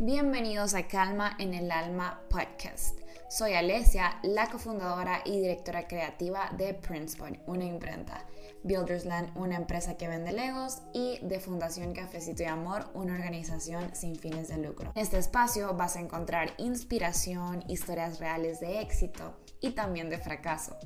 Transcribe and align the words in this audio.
Bienvenidos 0.00 0.74
a 0.74 0.86
Calma 0.86 1.34
en 1.40 1.54
el 1.54 1.72
Alma 1.72 2.20
podcast. 2.30 3.00
Soy 3.28 3.54
Alesia, 3.54 4.20
la 4.22 4.48
cofundadora 4.48 5.22
y 5.24 5.40
directora 5.40 5.88
creativa 5.88 6.52
de 6.56 6.72
Princeton, 6.72 7.36
una 7.48 7.64
imprenta. 7.64 8.24
Buildersland, 8.62 9.36
una 9.36 9.56
empresa 9.56 9.96
que 9.96 10.06
vende 10.06 10.30
legos, 10.30 10.82
y 10.94 11.18
de 11.22 11.40
Fundación 11.40 11.94
Cafecito 11.94 12.44
y 12.44 12.46
Amor, 12.46 12.88
una 12.94 13.14
organización 13.14 13.92
sin 13.92 14.14
fines 14.14 14.46
de 14.46 14.58
lucro. 14.58 14.92
En 14.94 15.02
este 15.02 15.18
espacio 15.18 15.74
vas 15.74 15.96
a 15.96 16.00
encontrar 16.00 16.52
inspiración, 16.58 17.64
historias 17.66 18.20
reales 18.20 18.60
de 18.60 18.80
éxito 18.80 19.34
y 19.60 19.70
también 19.70 20.10
de 20.10 20.18
fracaso. 20.18 20.76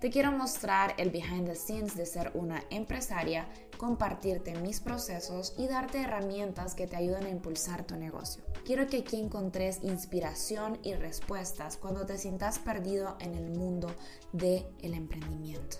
Te 0.00 0.10
quiero 0.10 0.32
mostrar 0.32 0.94
el 0.98 1.10
behind 1.10 1.46
the 1.46 1.54
scenes 1.54 1.96
de 1.96 2.06
ser 2.06 2.30
una 2.34 2.62
empresaria, 2.70 3.48
compartirte 3.76 4.54
mis 4.56 4.80
procesos 4.80 5.54
y 5.58 5.66
darte 5.66 6.00
herramientas 6.02 6.74
que 6.74 6.86
te 6.86 6.96
ayuden 6.96 7.24
a 7.24 7.30
impulsar 7.30 7.86
tu 7.86 7.96
negocio. 7.96 8.42
Quiero 8.64 8.86
que 8.86 8.98
aquí 8.98 9.20
encontres 9.20 9.80
inspiración 9.82 10.78
y 10.82 10.94
respuestas 10.94 11.76
cuando 11.76 12.06
te 12.06 12.18
sientas 12.18 12.58
perdido 12.58 13.16
en 13.20 13.34
el 13.34 13.50
mundo 13.50 13.94
del 14.32 14.66
el 14.80 14.94
emprendimiento. 14.94 15.78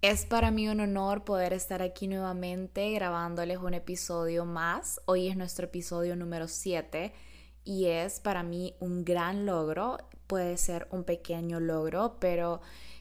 Es 0.00 0.24
para 0.24 0.52
mí 0.52 0.68
un 0.68 0.78
honor 0.78 1.24
poder 1.24 1.52
estar 1.52 1.82
aquí 1.82 2.06
nuevamente 2.06 2.88
grabándoles 2.92 3.58
un 3.58 3.74
episodio 3.74 4.44
más. 4.44 5.00
Hoy 5.06 5.26
es 5.26 5.36
nuestro 5.36 5.66
episodio 5.66 6.14
número 6.14 6.46
7 6.46 7.12
y 7.64 7.86
es 7.86 8.20
para 8.20 8.42
mí 8.42 8.74
un 8.80 9.04
gran 9.04 9.46
logro. 9.46 9.98
Puede 10.26 10.56
ser 10.56 10.88
un 10.90 11.04
pequeño 11.04 11.60
logro, 11.60 12.16
pero 12.20 12.60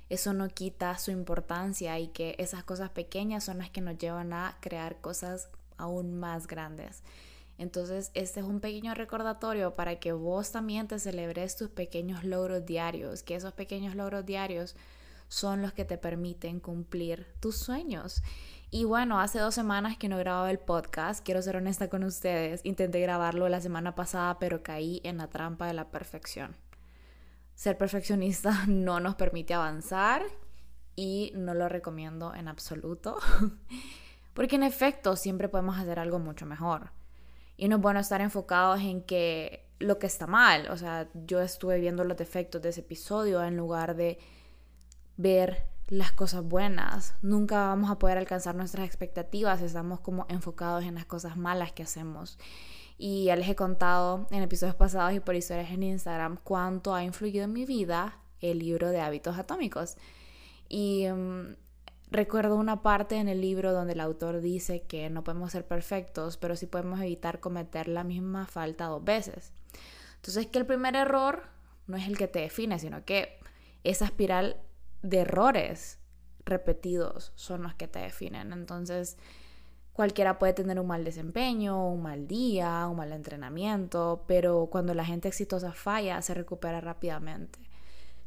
eso 0.09 0.33
no 0.33 0.47
quita 0.47 0.97
su 0.97 1.11
importancia 1.11 1.99
y 1.99 2.07
que 2.07 2.35
esas 2.37 2.63
cosas 2.63 2.89
pequeñas 2.89 3.43
son 3.43 3.57
las 3.57 3.69
que 3.69 3.81
nos 3.81 3.97
llevan 3.97 4.33
a 4.33 4.57
crear 4.61 5.01
cosas 5.01 5.49
aún 5.77 6.17
más 6.19 6.47
grandes. 6.47 7.03
Entonces, 7.57 8.11
este 8.13 8.39
es 8.39 8.45
un 8.45 8.59
pequeño 8.59 8.93
recordatorio 8.93 9.75
para 9.75 9.99
que 9.99 10.13
vos 10.13 10.51
también 10.51 10.87
te 10.87 10.99
celebres 10.99 11.55
tus 11.55 11.69
pequeños 11.69 12.23
logros 12.23 12.65
diarios, 12.65 13.23
que 13.23 13.35
esos 13.35 13.53
pequeños 13.53 13.95
logros 13.95 14.25
diarios 14.25 14.75
son 15.27 15.61
los 15.61 15.73
que 15.73 15.83
te 15.83 15.97
permiten 15.97 16.59
cumplir 16.59 17.27
tus 17.39 17.57
sueños. 17.57 18.21
Y 18.69 18.83
bueno, 18.83 19.21
hace 19.21 19.39
dos 19.39 19.55
semanas 19.55 19.97
que 19.97 20.09
no 20.09 20.17
grababa 20.17 20.51
el 20.51 20.59
podcast, 20.59 21.23
quiero 21.23 21.41
ser 21.41 21.55
honesta 21.55 21.89
con 21.89 22.03
ustedes, 22.03 22.59
intenté 22.65 22.99
grabarlo 22.99 23.47
la 23.47 23.61
semana 23.61 23.95
pasada, 23.95 24.39
pero 24.39 24.61
caí 24.61 24.99
en 25.05 25.17
la 25.17 25.29
trampa 25.29 25.67
de 25.67 25.73
la 25.73 25.89
perfección. 25.89 26.57
Ser 27.55 27.77
perfeccionista 27.77 28.65
no 28.67 28.99
nos 28.99 29.15
permite 29.15 29.53
avanzar 29.53 30.21
y 30.97 31.31
no 31.33 31.53
lo 31.53 31.69
recomiendo 31.69 32.35
en 32.35 32.49
absoluto, 32.49 33.17
porque 34.33 34.57
en 34.57 34.63
efecto 34.63 35.15
siempre 35.15 35.47
podemos 35.47 35.77
hacer 35.77 35.97
algo 35.97 36.19
mucho 36.19 36.45
mejor. 36.45 36.91
Y 37.55 37.69
no 37.69 37.77
es 37.77 37.81
bueno 37.81 38.01
estar 38.01 38.19
enfocados 38.19 38.81
en 38.81 39.01
que 39.01 39.65
lo 39.79 39.97
que 39.97 40.07
está 40.07 40.27
mal, 40.27 40.69
o 40.71 40.77
sea, 40.77 41.07
yo 41.13 41.39
estuve 41.39 41.79
viendo 41.79 42.03
los 42.03 42.17
defectos 42.17 42.61
de 42.61 42.69
ese 42.69 42.81
episodio 42.81 43.41
en 43.41 43.55
lugar 43.55 43.95
de 43.95 44.19
ver 45.15 45.76
las 45.89 46.11
cosas 46.11 46.43
buenas. 46.43 47.15
Nunca 47.21 47.67
vamos 47.67 47.89
a 47.89 47.97
poder 47.99 48.17
alcanzar 48.17 48.55
nuestras 48.55 48.85
expectativas 48.85 49.61
estamos 49.61 49.99
como 50.01 50.25
enfocados 50.29 50.83
en 50.83 50.95
las 50.95 51.05
cosas 51.05 51.37
malas 51.37 51.71
que 51.71 51.83
hacemos. 51.83 52.37
Y 52.97 53.25
ya 53.25 53.35
les 53.35 53.47
he 53.47 53.55
contado 53.55 54.27
en 54.31 54.41
episodios 54.41 54.75
pasados 54.75 55.13
y 55.13 55.19
por 55.19 55.35
historias 55.35 55.71
en 55.71 55.83
Instagram 55.83 56.37
cuánto 56.43 56.93
ha 56.93 57.03
influido 57.03 57.43
en 57.43 57.53
mi 57.53 57.65
vida 57.65 58.19
el 58.41 58.59
libro 58.59 58.89
de 58.89 59.01
hábitos 59.01 59.37
atómicos. 59.37 59.95
Y 60.67 61.07
mm, 61.07 61.55
recuerdo 62.11 62.55
una 62.55 62.81
parte 62.81 63.15
en 63.15 63.29
el 63.29 63.39
libro 63.39 63.71
donde 63.71 63.93
el 63.93 64.01
autor 64.01 64.41
dice 64.41 64.83
que 64.83 65.09
no 65.09 65.23
podemos 65.23 65.51
ser 65.51 65.65
perfectos, 65.65 66.37
pero 66.37 66.55
sí 66.55 66.65
podemos 66.65 66.99
evitar 66.99 67.39
cometer 67.39 67.87
la 67.87 68.03
misma 68.03 68.45
falta 68.47 68.85
dos 68.85 69.03
veces. 69.03 69.53
Entonces 70.15 70.47
que 70.47 70.59
el 70.59 70.65
primer 70.65 70.95
error 70.95 71.43
no 71.85 71.95
es 71.95 72.07
el 72.07 72.17
que 72.17 72.27
te 72.27 72.39
define, 72.39 72.79
sino 72.79 73.05
que 73.05 73.39
esa 73.83 74.05
espiral 74.05 74.57
de 75.01 75.19
errores 75.19 75.99
repetidos 76.45 77.31
son 77.35 77.63
los 77.63 77.75
que 77.75 77.87
te 77.87 77.99
definen. 77.99 78.53
Entonces, 78.53 79.17
cualquiera 79.93 80.39
puede 80.39 80.53
tener 80.53 80.79
un 80.79 80.87
mal 80.87 81.03
desempeño, 81.03 81.89
un 81.89 82.01
mal 82.01 82.27
día, 82.27 82.87
un 82.87 82.97
mal 82.97 83.11
entrenamiento, 83.11 84.23
pero 84.27 84.67
cuando 84.71 84.93
la 84.93 85.05
gente 85.05 85.27
exitosa 85.27 85.73
falla, 85.73 86.21
se 86.21 86.33
recupera 86.33 86.81
rápidamente. 86.81 87.59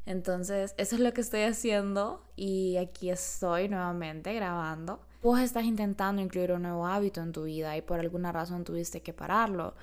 Entonces, 0.06 0.75
eso 0.76 0.97
es 0.97 1.00
lo 1.00 1.12
que 1.12 1.20
estoy 1.20 1.42
haciendo 1.42 2.25
y 2.34 2.76
aquí 2.78 3.10
estoy 3.10 3.69
nuevamente 3.69 4.34
grabando. 4.34 5.00
Vos 5.22 5.38
estás 5.38 5.64
intentando 5.64 6.22
incluir 6.22 6.52
un 6.52 6.62
nuevo 6.62 6.87
hábito 6.87 7.20
en 7.20 7.32
tu 7.32 7.44
vida 7.44 7.76
y 7.76 7.82
por 7.82 8.00
alguna 8.00 8.32
razón 8.32 8.64
tuviste 8.64 9.02
que 9.02 9.12
pararlo 9.12 9.75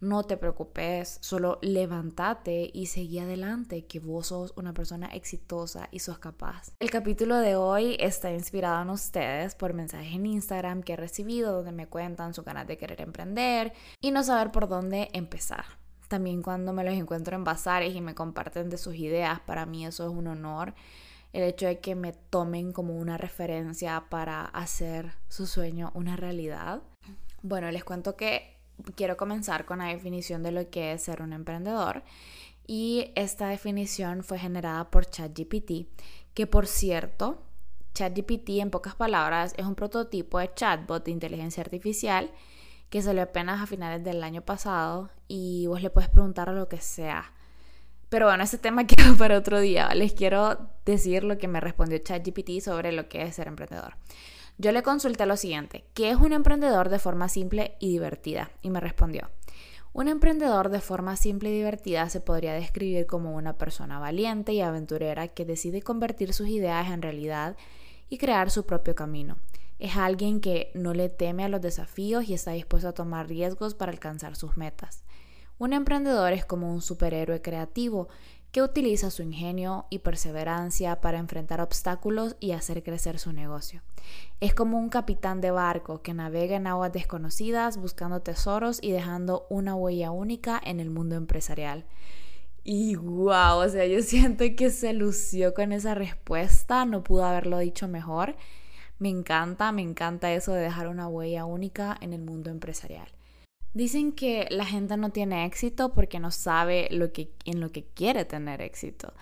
no 0.00 0.24
te 0.24 0.36
preocupes, 0.36 1.18
solo 1.22 1.58
levántate 1.62 2.70
y 2.72 2.86
seguí 2.86 3.18
adelante, 3.18 3.86
que 3.86 3.98
vos 3.98 4.28
sos 4.28 4.52
una 4.56 4.74
persona 4.74 5.06
exitosa 5.06 5.88
y 5.90 6.00
sos 6.00 6.18
capaz. 6.18 6.72
El 6.78 6.90
capítulo 6.90 7.36
de 7.36 7.56
hoy 7.56 7.96
está 7.98 8.30
inspirado 8.30 8.82
en 8.82 8.90
ustedes 8.90 9.54
por 9.54 9.72
mensajes 9.72 10.14
en 10.14 10.26
Instagram 10.26 10.82
que 10.82 10.92
he 10.94 10.96
recibido 10.96 11.52
donde 11.52 11.72
me 11.72 11.86
cuentan 11.86 12.34
su 12.34 12.42
ganas 12.42 12.66
de 12.66 12.76
querer 12.76 13.00
emprender 13.00 13.72
y 14.00 14.10
no 14.10 14.22
saber 14.22 14.52
por 14.52 14.68
dónde 14.68 15.08
empezar. 15.12 15.64
También 16.08 16.42
cuando 16.42 16.72
me 16.72 16.84
los 16.84 16.94
encuentro 16.94 17.34
en 17.34 17.44
bazares 17.44 17.94
y 17.94 18.00
me 18.00 18.14
comparten 18.14 18.70
de 18.70 18.78
sus 18.78 18.94
ideas, 18.96 19.40
para 19.40 19.66
mí 19.66 19.86
eso 19.86 20.04
es 20.04 20.10
un 20.10 20.26
honor. 20.28 20.74
El 21.32 21.42
hecho 21.42 21.66
de 21.66 21.80
que 21.80 21.94
me 21.94 22.12
tomen 22.12 22.72
como 22.72 22.96
una 22.96 23.18
referencia 23.18 24.04
para 24.08 24.44
hacer 24.44 25.14
su 25.28 25.46
sueño 25.46 25.90
una 25.94 26.16
realidad. 26.16 26.82
Bueno, 27.42 27.70
les 27.70 27.84
cuento 27.84 28.16
que 28.16 28.55
quiero 28.94 29.16
comenzar 29.16 29.64
con 29.64 29.78
la 29.78 29.86
definición 29.86 30.42
de 30.42 30.52
lo 30.52 30.70
que 30.70 30.92
es 30.92 31.02
ser 31.02 31.22
un 31.22 31.32
emprendedor. 31.32 32.02
Y 32.66 33.12
esta 33.14 33.48
definición 33.48 34.24
fue 34.24 34.38
generada 34.38 34.90
por 34.90 35.06
ChatGPT, 35.06 35.88
que 36.34 36.46
por 36.46 36.66
cierto, 36.66 37.42
ChatGPT 37.94 38.50
en 38.60 38.70
pocas 38.70 38.94
palabras 38.94 39.54
es 39.56 39.66
un 39.66 39.74
prototipo 39.74 40.38
de 40.38 40.52
chatbot 40.54 41.04
de 41.04 41.12
inteligencia 41.12 41.62
artificial 41.62 42.30
que 42.90 43.02
salió 43.02 43.22
apenas 43.22 43.62
a 43.62 43.66
finales 43.66 44.04
del 44.04 44.22
año 44.22 44.42
pasado 44.42 45.10
y 45.28 45.66
vos 45.66 45.82
le 45.82 45.90
puedes 45.90 46.10
preguntar 46.10 46.48
lo 46.48 46.68
que 46.68 46.80
sea. 46.80 47.32
Pero 48.08 48.26
bueno, 48.26 48.44
ese 48.44 48.58
tema 48.58 48.84
quedó 48.86 49.16
para 49.16 49.38
otro 49.38 49.60
día. 49.60 49.88
Les 49.94 50.12
quiero 50.12 50.70
decir 50.84 51.24
lo 51.24 51.38
que 51.38 51.48
me 51.48 51.60
respondió 51.60 51.98
ChatGPT 51.98 52.60
sobre 52.60 52.92
lo 52.92 53.08
que 53.08 53.22
es 53.22 53.34
ser 53.34 53.48
emprendedor. 53.48 53.96
Yo 54.58 54.72
le 54.72 54.82
consulté 54.82 55.26
lo 55.26 55.36
siguiente, 55.36 55.84
¿qué 55.92 56.10
es 56.10 56.16
un 56.16 56.32
emprendedor 56.32 56.88
de 56.88 56.98
forma 56.98 57.28
simple 57.28 57.76
y 57.78 57.90
divertida? 57.90 58.50
Y 58.62 58.70
me 58.70 58.80
respondió, 58.80 59.28
un 59.92 60.08
emprendedor 60.08 60.70
de 60.70 60.80
forma 60.80 61.16
simple 61.16 61.50
y 61.50 61.56
divertida 61.56 62.08
se 62.08 62.20
podría 62.20 62.54
describir 62.54 63.06
como 63.06 63.34
una 63.34 63.58
persona 63.58 63.98
valiente 63.98 64.54
y 64.54 64.62
aventurera 64.62 65.28
que 65.28 65.44
decide 65.44 65.82
convertir 65.82 66.32
sus 66.32 66.48
ideas 66.48 66.90
en 66.90 67.02
realidad 67.02 67.56
y 68.08 68.16
crear 68.16 68.50
su 68.50 68.64
propio 68.64 68.94
camino. 68.94 69.36
Es 69.78 69.96
alguien 69.96 70.40
que 70.40 70.70
no 70.74 70.94
le 70.94 71.10
teme 71.10 71.44
a 71.44 71.48
los 71.50 71.60
desafíos 71.60 72.26
y 72.28 72.32
está 72.32 72.52
dispuesto 72.52 72.88
a 72.88 72.94
tomar 72.94 73.28
riesgos 73.28 73.74
para 73.74 73.92
alcanzar 73.92 74.36
sus 74.36 74.56
metas. 74.56 75.04
Un 75.58 75.72
emprendedor 75.72 76.32
es 76.32 76.44
como 76.44 76.70
un 76.70 76.82
superhéroe 76.82 77.40
creativo 77.40 78.08
que 78.52 78.62
utiliza 78.62 79.10
su 79.10 79.22
ingenio 79.22 79.86
y 79.90 79.98
perseverancia 79.98 81.00
para 81.00 81.18
enfrentar 81.18 81.60
obstáculos 81.60 82.36
y 82.40 82.52
hacer 82.52 82.82
crecer 82.82 83.18
su 83.18 83.32
negocio. 83.32 83.82
Es 84.40 84.54
como 84.54 84.78
un 84.78 84.88
capitán 84.88 85.40
de 85.40 85.50
barco 85.50 86.02
que 86.02 86.14
navega 86.14 86.56
en 86.56 86.66
aguas 86.66 86.92
desconocidas 86.92 87.76
buscando 87.76 88.20
tesoros 88.20 88.78
y 88.82 88.92
dejando 88.92 89.46
una 89.50 89.74
huella 89.74 90.10
única 90.10 90.60
en 90.64 90.80
el 90.80 90.90
mundo 90.90 91.16
empresarial. 91.16 91.84
Y 92.64 92.96
wow, 92.96 93.58
o 93.58 93.68
sea, 93.68 93.86
yo 93.86 94.02
siento 94.02 94.44
que 94.56 94.70
se 94.70 94.92
lució 94.92 95.54
con 95.54 95.72
esa 95.72 95.94
respuesta, 95.94 96.84
no 96.84 97.04
pudo 97.04 97.24
haberlo 97.24 97.58
dicho 97.58 97.86
mejor. 97.86 98.36
Me 98.98 99.08
encanta, 99.08 99.70
me 99.72 99.82
encanta 99.82 100.32
eso 100.32 100.52
de 100.52 100.62
dejar 100.62 100.88
una 100.88 101.06
huella 101.06 101.44
única 101.44 101.96
en 102.00 102.12
el 102.12 102.22
mundo 102.22 102.50
empresarial. 102.50 103.15
Dicen 103.76 104.12
que 104.12 104.46
la 104.50 104.64
gente 104.64 104.96
no 104.96 105.10
tiene 105.10 105.44
éxito 105.44 105.92
porque 105.92 106.18
no 106.18 106.30
sabe 106.30 106.88
lo 106.90 107.12
que, 107.12 107.30
en 107.44 107.60
lo 107.60 107.72
que 107.72 107.84
quiere 107.84 108.24
tener 108.24 108.62
éxito. 108.62 109.12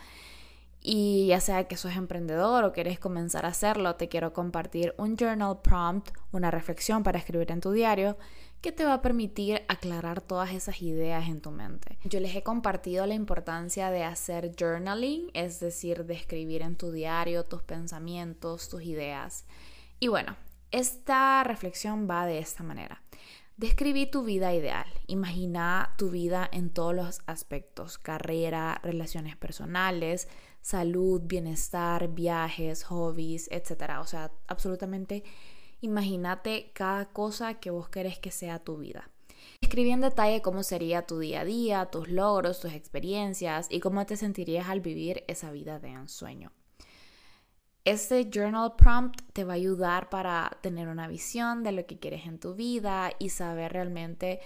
Y 0.80 1.26
ya 1.26 1.40
sea 1.40 1.66
que 1.66 1.76
sos 1.76 1.96
emprendedor 1.96 2.62
o 2.62 2.72
quieres 2.72 3.00
comenzar 3.00 3.46
a 3.46 3.48
hacerlo, 3.48 3.96
te 3.96 4.08
quiero 4.08 4.32
compartir 4.32 4.94
un 4.96 5.16
journal 5.16 5.60
prompt, 5.60 6.10
una 6.30 6.52
reflexión 6.52 7.02
para 7.02 7.18
escribir 7.18 7.50
en 7.50 7.60
tu 7.60 7.72
diario 7.72 8.16
que 8.60 8.70
te 8.70 8.84
va 8.84 8.94
a 8.94 9.02
permitir 9.02 9.62
aclarar 9.66 10.20
todas 10.20 10.52
esas 10.52 10.80
ideas 10.82 11.28
en 11.28 11.40
tu 11.40 11.50
mente. 11.50 11.98
Yo 12.04 12.20
les 12.20 12.36
he 12.36 12.44
compartido 12.44 13.06
la 13.06 13.14
importancia 13.14 13.90
de 13.90 14.04
hacer 14.04 14.52
journaling, 14.56 15.32
es 15.34 15.58
decir, 15.58 16.04
de 16.04 16.14
escribir 16.14 16.62
en 16.62 16.76
tu 16.76 16.92
diario 16.92 17.42
tus 17.42 17.64
pensamientos, 17.64 18.68
tus 18.68 18.84
ideas. 18.84 19.46
Y 19.98 20.06
bueno, 20.06 20.36
esta 20.70 21.42
reflexión 21.42 22.08
va 22.08 22.24
de 22.24 22.38
esta 22.38 22.62
manera. 22.62 23.02
Describí 23.56 24.06
tu 24.06 24.24
vida 24.24 24.52
ideal. 24.52 24.86
Imagina 25.06 25.94
tu 25.96 26.10
vida 26.10 26.48
en 26.50 26.70
todos 26.70 26.92
los 26.92 27.20
aspectos, 27.26 27.98
carrera, 27.98 28.80
relaciones 28.82 29.36
personales, 29.36 30.28
salud, 30.60 31.22
bienestar, 31.24 32.08
viajes, 32.08 32.82
hobbies, 32.82 33.48
etc. 33.52 34.00
O 34.00 34.06
sea, 34.06 34.32
absolutamente 34.48 35.22
imagínate 35.80 36.72
cada 36.72 37.06
cosa 37.12 37.54
que 37.60 37.70
vos 37.70 37.88
querés 37.88 38.18
que 38.18 38.32
sea 38.32 38.58
tu 38.58 38.78
vida. 38.78 39.10
Escribí 39.60 39.90
en 39.90 40.00
detalle 40.00 40.42
cómo 40.42 40.64
sería 40.64 41.06
tu 41.06 41.20
día 41.20 41.42
a 41.42 41.44
día, 41.44 41.86
tus 41.86 42.08
logros, 42.08 42.58
tus 42.58 42.72
experiencias 42.72 43.68
y 43.70 43.78
cómo 43.78 44.04
te 44.04 44.16
sentirías 44.16 44.68
al 44.68 44.80
vivir 44.80 45.22
esa 45.28 45.52
vida 45.52 45.78
de 45.78 45.90
ensueño. 45.90 46.50
Este 47.84 48.30
journal 48.30 48.76
prompt 48.76 49.20
te 49.34 49.44
va 49.44 49.52
a 49.52 49.56
ayudar 49.56 50.08
para 50.08 50.56
tener 50.62 50.88
una 50.88 51.06
visión 51.06 51.62
de 51.62 51.72
lo 51.72 51.84
que 51.84 51.98
quieres 51.98 52.24
en 52.24 52.38
tu 52.38 52.54
vida 52.54 53.12
y 53.18 53.28
saber 53.28 53.74
realmente 53.74 54.40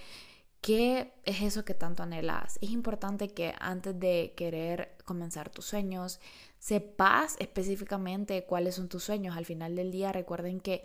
qué 0.60 1.12
es 1.24 1.42
eso 1.42 1.64
que 1.64 1.74
tanto 1.74 2.02
anhelas. 2.02 2.58
Es 2.60 2.70
importante 2.70 3.28
que 3.28 3.54
antes 3.60 3.98
de 3.98 4.34
querer 4.36 4.96
comenzar 5.04 5.50
tus 5.50 5.66
sueños, 5.66 6.18
sepas 6.58 7.36
específicamente 7.38 8.44
cuáles 8.44 8.74
son 8.74 8.88
tus 8.88 9.04
sueños. 9.04 9.36
Al 9.36 9.44
final 9.44 9.76
del 9.76 9.92
día, 9.92 10.10
recuerden 10.10 10.58
que 10.58 10.82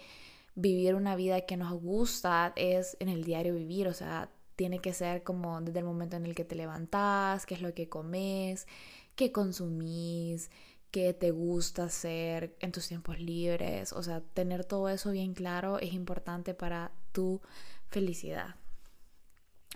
vivir 0.54 0.94
una 0.94 1.16
vida 1.16 1.42
que 1.42 1.58
nos 1.58 1.74
gusta 1.82 2.54
es 2.56 2.96
en 3.00 3.10
el 3.10 3.24
diario 3.24 3.56
vivir, 3.56 3.88
o 3.88 3.94
sea, 3.94 4.30
tiene 4.56 4.78
que 4.78 4.94
ser 4.94 5.24
como 5.24 5.60
desde 5.62 5.80
el 5.80 5.86
momento 5.86 6.18
en 6.18 6.26
el 6.28 6.36
que 6.36 6.46
te 6.46 6.54
levantas, 6.54 7.48
qué 7.48 7.56
es 7.56 7.62
lo 7.64 7.74
que 7.74 7.90
comes, 7.90 8.68
qué 9.16 9.32
consumís, 9.32 10.52
qué 10.94 11.12
te 11.12 11.32
gusta 11.32 11.86
hacer 11.86 12.56
en 12.60 12.72
tus 12.72 12.88
tiempos 12.88 13.20
libres. 13.20 13.92
O 13.94 14.04
sea, 14.04 14.22
tener 14.22 14.64
todo 14.64 14.90
eso 14.90 15.10
bien 15.10 15.34
claro 15.34 15.80
es 15.80 15.92
importante 15.92 16.54
para 16.54 16.92
tu 17.12 17.42
felicidad. 17.88 18.56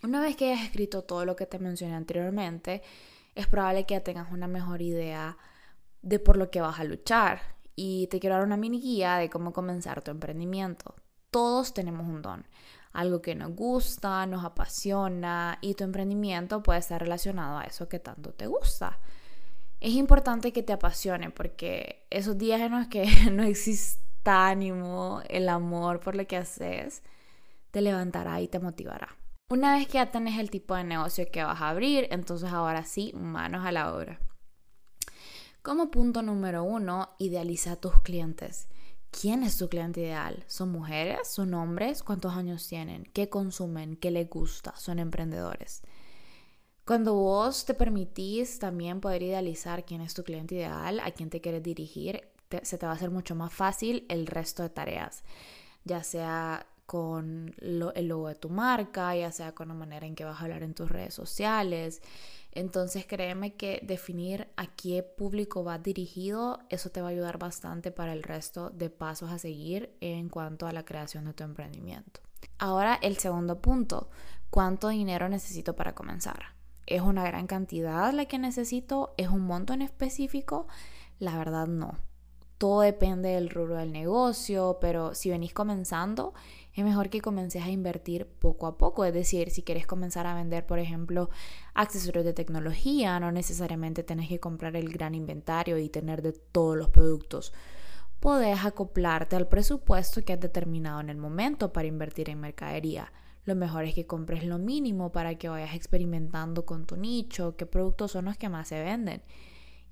Una 0.03 0.21
vez 0.21 0.35
que 0.35 0.51
hayas 0.51 0.63
escrito 0.63 1.01
todo 1.05 1.25
lo 1.25 1.35
que 1.35 1.47
te 1.47 1.57
mencioné 1.57 1.95
anteriormente, 1.95 2.83
es 3.33 3.47
probable 3.47 3.87
que 3.87 3.95
ya 3.95 4.03
tengas 4.03 4.31
una 4.31 4.47
mejor 4.47 4.83
idea 4.83 5.39
de 6.03 6.19
por 6.19 6.37
lo 6.37 6.51
que 6.51 6.61
vas 6.61 6.79
a 6.79 6.83
luchar. 6.83 7.41
Y 7.75 8.05
te 8.07 8.19
quiero 8.19 8.35
dar 8.35 8.45
una 8.45 8.55
mini 8.55 8.79
guía 8.79 9.17
de 9.17 9.31
cómo 9.31 9.53
comenzar 9.53 10.03
tu 10.03 10.11
emprendimiento. 10.11 10.93
Todos 11.31 11.73
tenemos 11.73 12.05
un 12.05 12.21
don, 12.21 12.45
algo 12.93 13.23
que 13.23 13.33
nos 13.33 13.55
gusta, 13.55 14.23
nos 14.27 14.45
apasiona 14.45 15.57
y 15.61 15.73
tu 15.73 15.83
emprendimiento 15.83 16.61
puede 16.61 16.77
estar 16.77 17.01
relacionado 17.01 17.57
a 17.57 17.63
eso 17.63 17.89
que 17.89 17.97
tanto 17.97 18.33
te 18.33 18.45
gusta 18.45 18.99
es 19.79 19.93
importante 19.93 20.51
que 20.51 20.63
te 20.63 20.73
apasione 20.73 21.29
porque 21.29 22.05
esos 22.09 22.37
días 22.37 22.61
en 22.61 22.71
los 22.71 22.87
que 22.87 23.05
no 23.31 23.43
existe 23.43 24.01
ánimo, 24.25 25.21
el 25.29 25.49
amor 25.49 25.99
por 25.99 26.15
lo 26.15 26.27
que 26.27 26.37
haces, 26.37 27.01
te 27.71 27.81
levantará 27.81 28.41
y 28.41 28.47
te 28.47 28.59
motivará. 28.59 29.15
Una 29.49 29.77
vez 29.77 29.87
que 29.87 29.93
ya 29.93 30.11
tenés 30.11 30.39
el 30.39 30.49
tipo 30.49 30.75
de 30.75 30.83
negocio 30.83 31.25
que 31.31 31.43
vas 31.43 31.61
a 31.61 31.69
abrir, 31.69 32.07
entonces 32.11 32.51
ahora 32.51 32.83
sí, 32.83 33.13
manos 33.15 33.65
a 33.65 33.71
la 33.71 33.93
obra. 33.93 34.19
Como 35.61 35.89
punto 35.89 36.21
número 36.21 36.63
uno, 36.63 37.15
idealiza 37.19 37.73
a 37.73 37.75
tus 37.77 38.01
clientes. 38.01 38.67
¿Quién 39.09 39.43
es 39.43 39.57
tu 39.57 39.69
cliente 39.69 40.01
ideal? 40.01 40.43
¿Son 40.47 40.69
mujeres? 40.69 41.29
¿Son 41.29 41.53
hombres? 41.53 42.03
¿Cuántos 42.03 42.33
años 42.33 42.67
tienen? 42.67 43.05
¿Qué 43.13 43.29
consumen? 43.29 43.95
¿Qué 43.95 44.11
les 44.11 44.29
gusta? 44.29 44.75
¿Son 44.75 44.99
emprendedores? 44.99 45.81
Cuando 46.87 47.15
vos 47.15 47.65
te 47.65 47.73
permitís 47.73 48.59
también 48.59 49.01
poder 49.01 49.21
idealizar 49.21 49.83
quién 49.83 49.99
es 49.99 50.13
tu 50.13 50.23
cliente 50.23 50.55
ideal, 50.55 51.01
a 51.01 51.11
quién 51.11 51.29
te 51.29 51.41
quieres 51.41 51.61
dirigir, 51.61 52.29
se 52.61 52.77
te 52.77 52.85
va 52.85 52.93
a 52.93 52.95
hacer 52.95 53.11
mucho 53.11 53.35
más 53.35 53.51
fácil 53.53 54.05
el 54.07 54.25
resto 54.25 54.63
de 54.63 54.69
tareas, 54.69 55.25
ya 55.83 56.01
sea 56.01 56.65
con 56.85 57.53
el 57.61 58.07
logo 58.07 58.29
de 58.29 58.35
tu 58.35 58.47
marca, 58.47 59.13
ya 59.17 59.33
sea 59.33 59.53
con 59.53 59.67
la 59.67 59.73
manera 59.73 60.07
en 60.07 60.15
que 60.15 60.23
vas 60.23 60.39
a 60.39 60.45
hablar 60.45 60.63
en 60.63 60.73
tus 60.73 60.89
redes 60.89 61.13
sociales. 61.13 62.01
Entonces 62.53 63.05
créeme 63.05 63.55
que 63.55 63.81
definir 63.83 64.47
a 64.55 64.67
qué 64.67 65.03
público 65.03 65.65
vas 65.65 65.83
dirigido, 65.83 66.59
eso 66.69 66.89
te 66.89 67.01
va 67.01 67.09
a 67.09 67.11
ayudar 67.11 67.37
bastante 67.37 67.91
para 67.91 68.13
el 68.13 68.23
resto 68.23 68.69
de 68.69 68.89
pasos 68.89 69.29
a 69.29 69.39
seguir 69.39 69.93
en 69.99 70.29
cuanto 70.29 70.67
a 70.67 70.71
la 70.71 70.85
creación 70.85 71.25
de 71.25 71.33
tu 71.33 71.43
emprendimiento. 71.43 72.21
Ahora 72.59 72.97
el 73.01 73.17
segundo 73.17 73.61
punto, 73.61 74.09
¿cuánto 74.49 74.87
dinero 74.87 75.27
necesito 75.27 75.75
para 75.75 75.93
comenzar? 75.93 76.56
¿Es 76.87 77.01
una 77.01 77.25
gran 77.25 77.47
cantidad 77.47 78.13
la 78.13 78.25
que 78.25 78.39
necesito? 78.39 79.13
¿Es 79.17 79.27
un 79.27 79.41
monto 79.41 79.73
en 79.73 79.81
específico? 79.81 80.67
La 81.19 81.37
verdad 81.37 81.67
no. 81.67 81.97
Todo 82.57 82.79
depende 82.79 83.29
del 83.29 83.49
rubro 83.49 83.75
del 83.75 83.91
negocio, 83.91 84.77
pero 84.79 85.13
si 85.13 85.29
venís 85.29 85.53
comenzando, 85.53 86.33
es 86.73 86.85
mejor 86.85 87.09
que 87.09 87.19
comences 87.19 87.61
a 87.61 87.69
invertir 87.69 88.25
poco 88.25 88.67
a 88.67 88.77
poco. 88.77 89.03
Es 89.03 89.13
decir, 89.13 89.51
si 89.51 89.63
quieres 89.63 89.85
comenzar 89.85 90.25
a 90.27 90.33
vender, 90.33 90.65
por 90.65 90.79
ejemplo, 90.79 91.29
accesorios 91.73 92.23
de 92.23 92.33
tecnología, 92.33 93.19
no 93.19 93.33
necesariamente 93.33 94.01
tenés 94.03 94.29
que 94.29 94.39
comprar 94.39 94.77
el 94.77 94.89
gran 94.89 95.13
inventario 95.13 95.77
y 95.77 95.89
tener 95.89 96.21
de 96.21 96.31
todos 96.31 96.77
los 96.77 96.89
productos. 96.89 97.53
Podés 98.21 98.63
acoplarte 98.63 99.35
al 99.35 99.49
presupuesto 99.49 100.23
que 100.23 100.33
has 100.33 100.39
determinado 100.39 101.01
en 101.01 101.09
el 101.09 101.17
momento 101.17 101.73
para 101.73 101.87
invertir 101.87 102.29
en 102.29 102.39
mercadería 102.39 103.11
lo 103.47 103.55
mejor 103.55 103.85
es 103.85 103.95
que 103.95 104.05
compres 104.05 104.43
lo 104.43 104.59
mínimo 104.59 105.13
para 105.13 105.35
que 105.35 105.47
vayas 105.47 105.73
experimentando 105.73 106.65
con 106.65 106.85
tu 106.85 106.97
nicho, 106.97 107.55
qué 107.55 107.65
productos 107.65 108.11
son 108.11 108.25
los 108.25 108.37
que 108.37 108.49
más 108.49 108.67
se 108.67 108.83
venden. 108.83 109.23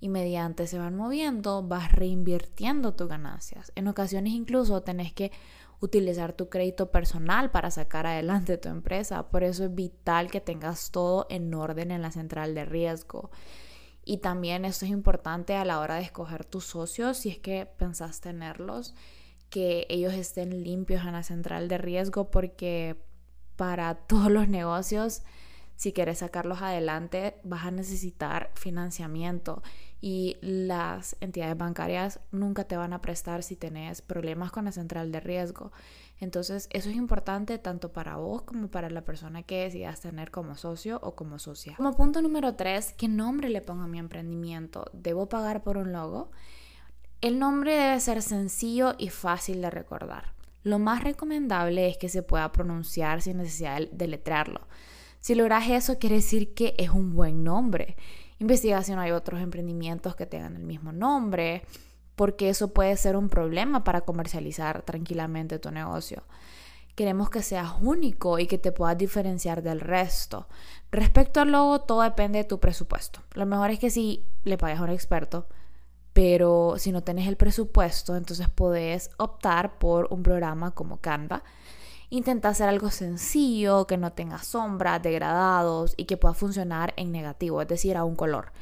Y 0.01 0.09
mediante 0.09 0.67
se 0.67 0.77
van 0.77 0.95
moviendo, 0.95 1.63
vas 1.63 1.93
reinvirtiendo 1.93 2.95
tus 2.95 3.07
ganancias. 3.07 3.71
En 3.75 3.87
ocasiones 3.87 4.33
incluso 4.33 4.83
tenés 4.83 5.13
que 5.13 5.31
utilizar 5.79 6.33
tu 6.33 6.49
crédito 6.49 6.91
personal 6.91 7.49
para 7.49 7.71
sacar 7.71 8.05
adelante 8.05 8.57
tu 8.57 8.67
empresa. 8.67 9.29
Por 9.29 9.43
eso 9.43 9.63
es 9.63 9.73
vital 9.73 10.29
que 10.29 10.41
tengas 10.41 10.91
todo 10.91 11.25
en 11.29 11.53
orden 11.53 11.91
en 11.91 12.01
la 12.01 12.11
central 12.11 12.55
de 12.55 12.65
riesgo. 12.65 13.31
Y 14.03 14.17
también 14.17 14.65
esto 14.65 14.83
es 14.83 14.91
importante 14.91 15.55
a 15.55 15.63
la 15.63 15.79
hora 15.79 15.95
de 15.95 16.01
escoger 16.01 16.43
tus 16.43 16.65
socios, 16.65 17.17
si 17.17 17.29
es 17.29 17.39
que 17.39 17.65
pensás 17.65 18.19
tenerlos, 18.19 18.95
que 19.49 19.87
ellos 19.89 20.13
estén 20.13 20.61
limpios 20.61 21.05
en 21.05 21.13
la 21.13 21.23
central 21.23 21.69
de 21.69 21.77
riesgo 21.77 22.29
porque 22.29 22.97
para 23.55 23.95
todos 24.07 24.31
los 24.31 24.47
negocios, 24.47 25.23
si 25.75 25.91
quieres 25.91 26.19
sacarlos 26.19 26.61
adelante, 26.61 27.35
vas 27.43 27.65
a 27.65 27.71
necesitar 27.71 28.49
financiamiento 28.55 29.61
y 29.99 30.37
las 30.41 31.17
entidades 31.19 31.57
bancarias 31.57 32.19
nunca 32.31 32.63
te 32.63 32.77
van 32.77 32.93
a 32.93 33.01
prestar 33.01 33.43
si 33.43 33.55
tenés 33.55 34.01
problemas 34.01 34.51
con 34.51 34.65
la 34.65 34.71
central 34.71 35.11
de 35.11 35.19
riesgo. 35.19 35.71
Entonces, 36.19 36.69
eso 36.71 36.89
es 36.89 36.95
importante 36.95 37.57
tanto 37.57 37.91
para 37.91 38.15
vos 38.15 38.43
como 38.43 38.69
para 38.69 38.89
la 38.89 39.03
persona 39.03 39.43
que 39.43 39.63
decidas 39.63 39.99
tener 39.99 40.31
como 40.31 40.55
socio 40.55 40.99
o 41.03 41.15
como 41.15 41.39
socia. 41.39 41.75
Como 41.75 41.93
punto 41.93 42.21
número 42.21 42.55
tres, 42.55 42.93
¿qué 42.93 43.09
nombre 43.09 43.49
le 43.49 43.61
pongo 43.61 43.83
a 43.83 43.87
mi 43.87 43.99
emprendimiento? 43.99 44.85
¿Debo 44.93 45.27
pagar 45.27 45.63
por 45.63 45.77
un 45.77 45.91
logo? 45.91 46.31
El 47.19 47.39
nombre 47.39 47.73
debe 47.73 47.99
ser 47.99 48.21
sencillo 48.21 48.95
y 48.97 49.09
fácil 49.09 49.61
de 49.61 49.71
recordar. 49.71 50.34
Lo 50.65 50.79
más 50.79 51.03
recomendable 51.03 51.87
es 51.87 51.95
que 51.95 52.09
se 52.09 52.23
pueda 52.23 52.51
pronunciar 52.51 53.21
sin 53.21 53.37
necesidad 53.37 53.87
de 53.87 54.07
letrarlo. 54.07 54.61
Si 55.19 55.35
logras 55.35 55.69
eso, 55.69 55.99
quiere 55.99 56.15
decir 56.15 56.55
que 56.55 56.73
es 56.79 56.89
un 56.89 57.13
buen 57.13 57.43
nombre. 57.43 57.95
Investiga 58.39 58.81
si 58.81 58.95
no 58.95 59.01
hay 59.01 59.11
otros 59.11 59.41
emprendimientos 59.41 60.15
que 60.15 60.25
tengan 60.25 60.55
el 60.55 60.63
mismo 60.63 60.91
nombre, 60.91 61.61
porque 62.15 62.49
eso 62.49 62.73
puede 62.73 62.97
ser 62.97 63.15
un 63.15 63.29
problema 63.29 63.83
para 63.83 64.01
comercializar 64.01 64.81
tranquilamente 64.81 65.59
tu 65.59 65.69
negocio. 65.69 66.23
Queremos 66.95 67.29
que 67.29 67.43
seas 67.43 67.73
único 67.79 68.39
y 68.39 68.47
que 68.47 68.57
te 68.57 68.71
puedas 68.71 68.97
diferenciar 68.97 69.61
del 69.61 69.81
resto. 69.81 70.47
Respecto 70.89 71.41
al 71.41 71.51
logo, 71.51 71.81
todo 71.81 72.01
depende 72.01 72.39
de 72.39 72.45
tu 72.45 72.59
presupuesto. 72.59 73.21
Lo 73.35 73.45
mejor 73.45 73.69
es 73.69 73.77
que 73.77 73.91
si 73.91 74.25
le 74.43 74.57
pagues 74.57 74.79
a 74.79 74.83
un 74.83 74.89
experto, 74.89 75.47
pero 76.15 76.75
si 76.77 76.93
no 76.93 77.03
tenés 77.03 77.27
el 77.27 77.35
presupuesto, 77.35 78.15
entonces 78.15 78.47
podés 78.47 79.09
optar 79.17 79.77
por 79.77 80.07
un 80.11 80.23
programa 80.23 80.71
como 80.71 81.01
Canva. 81.01 81.43
Intenta 82.09 82.47
hacer 82.47 82.69
algo 82.69 82.89
sencillo, 82.89 83.85
que 83.85 83.97
no 83.97 84.13
tenga 84.13 84.37
sombras, 84.37 85.03
degradados 85.03 85.93
y 85.97 86.05
que 86.05 86.15
pueda 86.15 86.33
funcionar 86.33 86.93
en 86.95 87.11
negativo, 87.11 87.61
es 87.61 87.67
decir, 87.67 87.97
a 87.97 88.05
un 88.05 88.15
color. 88.15 88.53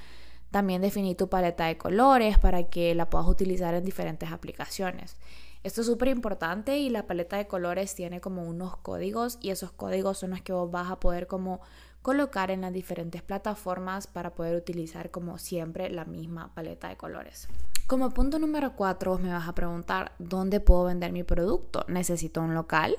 También 0.50 0.82
definir 0.82 1.16
tu 1.16 1.30
paleta 1.30 1.66
de 1.66 1.78
colores 1.78 2.40
para 2.40 2.64
que 2.72 2.96
la 2.96 3.12
puedas 3.12 3.28
utilizar 3.28 3.76
en 3.76 3.86
diferentes 3.86 4.32
aplicaciones. 4.32 5.16
Esto 5.62 5.82
es 5.82 5.88
súper 5.88 6.08
importante 6.08 6.80
y 6.80 6.90
la 6.90 7.06
paleta 7.06 7.38
de 7.38 7.46
colores 7.46 7.94
tiene 7.94 8.20
como 8.20 8.42
unos 8.42 8.78
códigos 8.78 9.38
y 9.42 9.52
esos 9.52 9.72
códigos 9.72 10.18
son 10.18 10.32
los 10.32 10.42
que 10.42 10.54
vos 10.54 10.72
vas 10.72 10.90
a 10.90 11.00
poder 11.00 11.28
como 11.28 11.62
colocar 12.04 12.52
en 12.52 12.62
las 12.62 12.74
diferentes 12.74 13.24
plataformas 13.24 14.06
para 14.06 14.36
poder 14.36 14.56
utilizar 14.56 15.10
como 15.10 15.40
siempre 15.40 15.90
la 15.90 16.06
misma 16.06 16.54
paleta 16.54 16.90
de 16.90 16.98
colores. 16.98 17.48
Como 17.88 18.12
punto 18.12 18.38
número 18.38 18.76
4 18.76 19.18
me 19.18 19.34
vas 19.34 19.48
a 19.48 19.56
preguntar, 19.56 20.12
¿dónde 20.20 20.60
puedo 20.60 20.86
vender 20.86 21.12
mi 21.12 21.24
producto? 21.24 21.86
¿Necesito 21.88 22.42
un 22.42 22.54
local? 22.54 22.96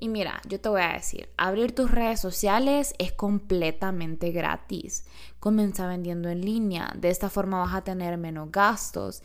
Y 0.00 0.08
mira, 0.08 0.40
yo 0.48 0.60
te 0.60 0.68
voy 0.68 0.82
a 0.82 0.92
decir, 0.92 1.28
abrir 1.36 1.74
tus 1.74 1.90
redes 1.90 2.20
sociales 2.20 2.94
es 2.98 3.12
completamente 3.12 4.30
gratis. 4.30 5.04
Comienza 5.40 5.88
vendiendo 5.88 6.28
en 6.28 6.40
línea, 6.40 6.92
de 6.96 7.10
esta 7.10 7.28
forma 7.28 7.58
vas 7.58 7.74
a 7.74 7.82
tener 7.82 8.16
menos 8.16 8.52
gastos. 8.52 9.24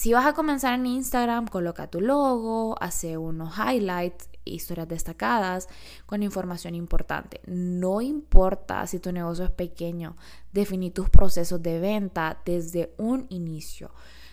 Si 0.00 0.14
vas 0.14 0.24
a 0.24 0.32
comenzar 0.32 0.72
en 0.72 0.86
Instagram, 0.86 1.46
coloca 1.46 1.90
tu 1.90 2.00
logo, 2.00 2.74
hace 2.80 3.18
unos 3.18 3.52
highlights 3.58 4.30
historias 4.46 4.88
destacadas 4.88 5.68
con 6.06 6.22
información 6.22 6.74
importante. 6.74 7.42
No 7.44 8.00
importa 8.00 8.86
si 8.86 8.98
tu 8.98 9.12
negocio 9.12 9.44
es 9.44 9.50
pequeño, 9.50 10.16
definí 10.52 10.90
tus 10.90 11.10
procesos 11.10 11.62
de 11.62 11.80
venta 11.80 12.40
desde 12.46 12.94
un 12.96 13.26
inicio. 13.28 13.90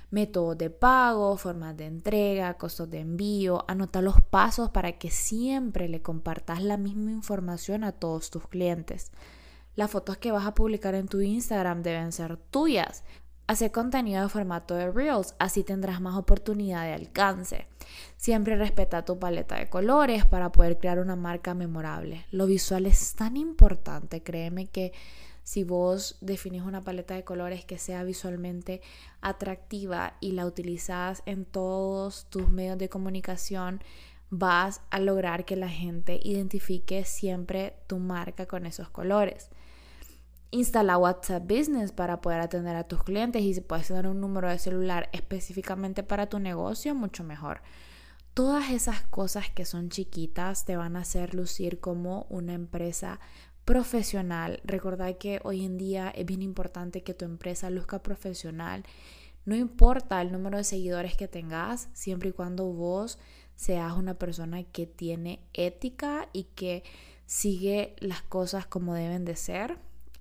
métodos 0.10 0.58
de 0.58 0.70
pago, 0.70 1.36
formas 1.36 1.76
de 1.76 1.88
entrega, 1.88 2.54
costos 2.54 2.90
de 2.90 3.02
envío. 3.02 3.66
Anota 3.68 4.02
los 4.02 4.22
pasos 4.22 4.70
para 4.70 4.94
que 4.94 5.12
siempre 5.12 5.90
le 5.90 6.02
compartas 6.02 6.64
la 6.64 6.78
misma 6.78 7.12
información 7.12 7.84
a 7.84 7.92
todos 7.92 8.30
tus 8.30 8.48
clientes. 8.48 9.12
Las 9.76 9.92
fotos 9.92 10.18
que 10.18 10.32
vas 10.32 10.46
a 10.46 10.54
publicar 10.56 10.96
en 10.96 11.10
tu 11.10 11.20
Instagram 11.20 11.84
deben 11.84 12.14
ser 12.14 12.38
tuyas. 12.38 13.04
Hacer 13.48 13.72
contenido 13.72 14.24
de 14.24 14.28
formato 14.28 14.76
de 14.76 14.92
Reels, 14.92 15.34
así 15.40 15.64
tendrás 15.64 16.02
más 16.02 16.18
oportunidad 16.18 16.84
de 16.84 16.92
alcance. 16.92 17.66
Siempre 18.18 18.58
respeta 18.58 19.06
tu 19.06 19.20
paleta 19.20 19.56
de 19.56 19.70
colores 19.70 20.26
para 20.26 20.52
poder 20.52 20.78
crear 20.80 21.00
una 21.00 21.16
marca 21.16 21.54
memorable. 21.54 22.26
Lo 22.30 22.46
visual 22.46 22.86
es 22.86 23.16
tan 23.16 23.38
importante, 23.38 24.22
créeme 24.22 24.68
que 24.68 24.92
si 25.44 25.64
vos 25.64 26.18
definís 26.20 26.64
una 26.64 26.82
paleta 26.82 27.14
de 27.14 27.24
colores 27.24 27.64
que 27.64 27.78
sea 27.78 28.04
visualmente 28.04 28.82
atractiva 29.22 30.18
y 30.20 30.34
la 30.34 30.46
utilizas 30.46 31.24
en 31.26 31.46
todos 31.46 32.26
tus 32.30 32.50
medios 32.50 32.78
de 32.78 32.90
comunicación, 32.90 33.82
vas 34.30 34.82
a 34.90 35.00
lograr 35.00 35.46
que 35.46 35.56
la 35.56 35.70
gente 35.70 36.20
identifique 36.22 37.06
siempre 37.06 37.78
tu 37.88 37.98
marca 37.98 38.46
con 38.46 38.66
esos 38.66 38.90
colores. 38.90 39.50
Instala 40.52 40.98
WhatsApp 40.98 41.44
Business 41.44 41.92
para 41.92 42.22
poder 42.22 42.40
atender 42.40 42.78
a 42.78 42.88
tus 42.88 43.04
clientes 43.04 43.42
y 43.42 43.54
si 43.54 43.60
puedes 43.60 43.88
tener 43.88 44.08
un 44.08 44.22
número 44.22 44.50
de 44.50 44.58
celular 44.60 45.10
específicamente 45.12 46.04
para 46.04 46.28
tu 46.28 46.40
negocio, 46.40 46.96
mucho 46.96 47.26
mejor. 47.26 47.62
Todas 48.34 48.70
esas 48.72 49.02
cosas 49.02 49.50
que 49.50 49.66
son 49.66 49.90
chiquitas 49.90 50.64
te 50.64 50.78
van 50.78 50.96
a 50.96 51.02
hacer 51.02 51.34
lucir 51.34 51.82
como 51.82 52.28
una 52.30 52.54
empresa 52.54 53.20
profesional. 53.66 54.62
Recordad 54.64 55.18
que 55.18 55.42
hoy 55.44 55.66
en 55.66 55.78
día 55.78 56.10
es 56.12 56.26
bien 56.26 56.42
importante 56.42 57.04
que 57.04 57.14
tu 57.14 57.26
empresa 57.26 57.70
luzca 57.70 58.02
profesional. 58.02 58.84
No 59.44 59.56
importa 59.56 60.22
el 60.22 60.32
número 60.32 60.58
de 60.58 60.64
seguidores 60.64 61.18
que 61.18 61.28
tengas, 61.28 61.90
siempre 61.92 62.30
y 62.30 62.34
cuando 62.34 62.68
vos 62.68 63.20
seas 63.56 63.94
una 63.94 64.14
persona 64.14 64.64
que 64.64 64.86
tiene 64.86 65.42
ética 65.54 66.30
y 66.32 66.44
que 66.44 66.84
sigue 67.26 67.96
las 68.00 68.22
cosas 68.22 68.66
como 68.66 68.94
deben 68.94 69.26
de 69.26 69.36
ser 69.36 69.78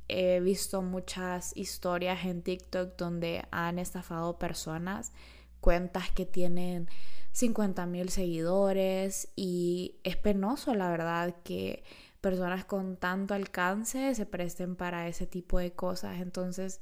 He 0.08 0.40
visto 0.40 0.82
muchas 0.82 1.52
historias 1.56 2.24
en 2.24 2.42
TikTok 2.42 2.96
donde 2.96 3.44
han 3.50 3.78
estafado 3.78 4.38
personas, 4.38 5.12
cuentas 5.60 6.10
que 6.10 6.26
tienen 6.26 6.88
50 7.32 7.86
mil 7.86 8.08
seguidores 8.08 9.28
y 9.34 9.96
es 10.04 10.16
penoso 10.16 10.74
la 10.74 10.88
verdad 10.90 11.34
que 11.42 11.82
personas 12.20 12.64
con 12.64 12.96
tanto 12.96 13.34
alcance 13.34 14.14
se 14.14 14.26
presten 14.26 14.76
para 14.76 15.08
ese 15.08 15.26
tipo 15.26 15.58
de 15.58 15.72
cosas. 15.72 16.20
Entonces, 16.20 16.80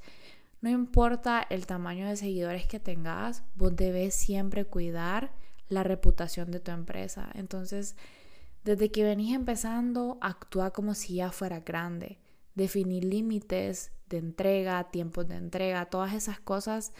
no 0.61 0.69
importa 0.69 1.45
el 1.49 1.65
tamaño 1.65 2.07
de 2.07 2.17
seguidores 2.17 2.67
que 2.67 2.79
tengas, 2.79 3.43
vos 3.55 3.75
debes 3.75 4.13
siempre 4.13 4.65
cuidar 4.65 5.31
la 5.67 5.83
reputación 5.83 6.51
de 6.51 6.59
tu 6.59 6.71
empresa. 6.71 7.29
Entonces, 7.33 7.95
desde 8.63 8.91
que 8.91 9.03
venís 9.03 9.35
empezando, 9.35 10.17
actúa 10.21 10.71
como 10.71 10.93
si 10.93 11.15
ya 11.15 11.31
fuera 11.31 11.59
grande 11.59 12.19
definir 12.55 13.03
límites 13.03 13.91
de 14.07 14.17
entrega, 14.17 14.91
tiempos 14.91 15.27
de 15.27 15.35
entrega, 15.35 15.85
todas 15.85 16.13
esas 16.13 16.39
cosas 16.39 16.93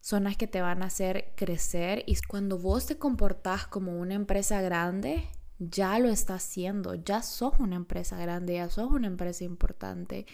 son 0.00 0.24
las 0.24 0.36
que 0.36 0.46
te 0.46 0.60
van 0.60 0.82
a 0.82 0.86
hacer 0.86 1.32
crecer 1.36 2.04
y 2.06 2.16
cuando 2.28 2.58
vos 2.58 2.86
te 2.86 2.98
comportás 2.98 3.66
como 3.66 3.98
una 3.98 4.14
empresa 4.14 4.60
grande, 4.60 5.28
ya 5.58 5.98
lo 5.98 6.08
estás 6.08 6.44
haciendo, 6.44 6.94
ya 6.94 7.22
sos 7.22 7.54
una 7.58 7.76
empresa 7.76 8.18
grande, 8.18 8.54
ya 8.54 8.68
sos 8.68 8.90
una 8.90 9.06
empresa 9.06 9.44
importante 9.44 10.26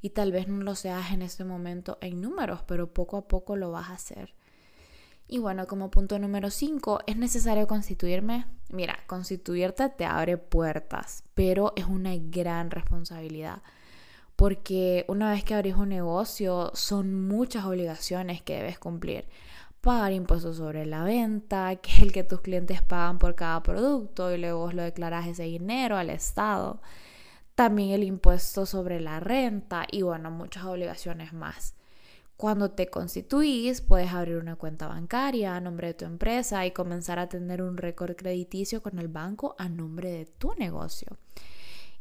y 0.00 0.10
tal 0.10 0.32
vez 0.32 0.48
no 0.48 0.62
lo 0.64 0.74
seas 0.74 1.12
en 1.12 1.22
este 1.22 1.44
momento 1.44 1.98
en 2.00 2.20
números, 2.20 2.62
pero 2.66 2.92
poco 2.92 3.16
a 3.16 3.28
poco 3.28 3.56
lo 3.56 3.70
vas 3.70 3.90
a 3.90 3.94
hacer. 3.94 4.34
Y 5.28 5.38
bueno, 5.38 5.66
como 5.66 5.90
punto 5.90 6.18
número 6.18 6.50
5, 6.50 7.00
es 7.06 7.16
necesario 7.16 7.66
constituirme. 7.66 8.46
Mira, 8.70 8.98
constituirte 9.06 9.88
te 9.88 10.04
abre 10.04 10.36
puertas, 10.36 11.22
pero 11.34 11.72
es 11.76 11.86
una 11.86 12.12
gran 12.16 12.70
responsabilidad 12.70 13.62
porque 14.36 15.04
una 15.08 15.30
vez 15.30 15.44
que 15.44 15.54
abrís 15.54 15.76
un 15.76 15.90
negocio 15.90 16.70
son 16.74 17.28
muchas 17.28 17.64
obligaciones 17.64 18.42
que 18.42 18.56
debes 18.56 18.78
cumplir. 18.78 19.26
Pagar 19.80 20.12
impuestos 20.12 20.58
sobre 20.58 20.86
la 20.86 21.04
venta, 21.04 21.74
que 21.76 21.90
es 21.90 22.00
el 22.00 22.12
que 22.12 22.24
tus 22.24 22.40
clientes 22.40 22.82
pagan 22.82 23.18
por 23.18 23.34
cada 23.34 23.62
producto 23.62 24.32
y 24.32 24.38
luego 24.38 24.60
vos 24.60 24.74
lo 24.74 24.82
declaras 24.82 25.26
ese 25.26 25.44
dinero 25.44 25.96
al 25.96 26.10
Estado. 26.10 26.80
También 27.54 27.90
el 27.90 28.04
impuesto 28.04 28.64
sobre 28.64 29.00
la 29.00 29.20
renta 29.20 29.86
y 29.90 30.02
bueno, 30.02 30.30
muchas 30.30 30.64
obligaciones 30.64 31.32
más. 31.32 31.74
Cuando 32.36 32.72
te 32.72 32.88
constituís, 32.88 33.82
puedes 33.82 34.12
abrir 34.12 34.36
una 34.36 34.56
cuenta 34.56 34.88
bancaria 34.88 35.54
a 35.54 35.60
nombre 35.60 35.88
de 35.88 35.94
tu 35.94 36.04
empresa 36.06 36.66
y 36.66 36.72
comenzar 36.72 37.18
a 37.20 37.28
tener 37.28 37.62
un 37.62 37.76
récord 37.76 38.16
crediticio 38.16 38.82
con 38.82 38.98
el 38.98 39.08
banco 39.08 39.54
a 39.58 39.68
nombre 39.68 40.10
de 40.10 40.26
tu 40.26 40.52
negocio. 40.54 41.18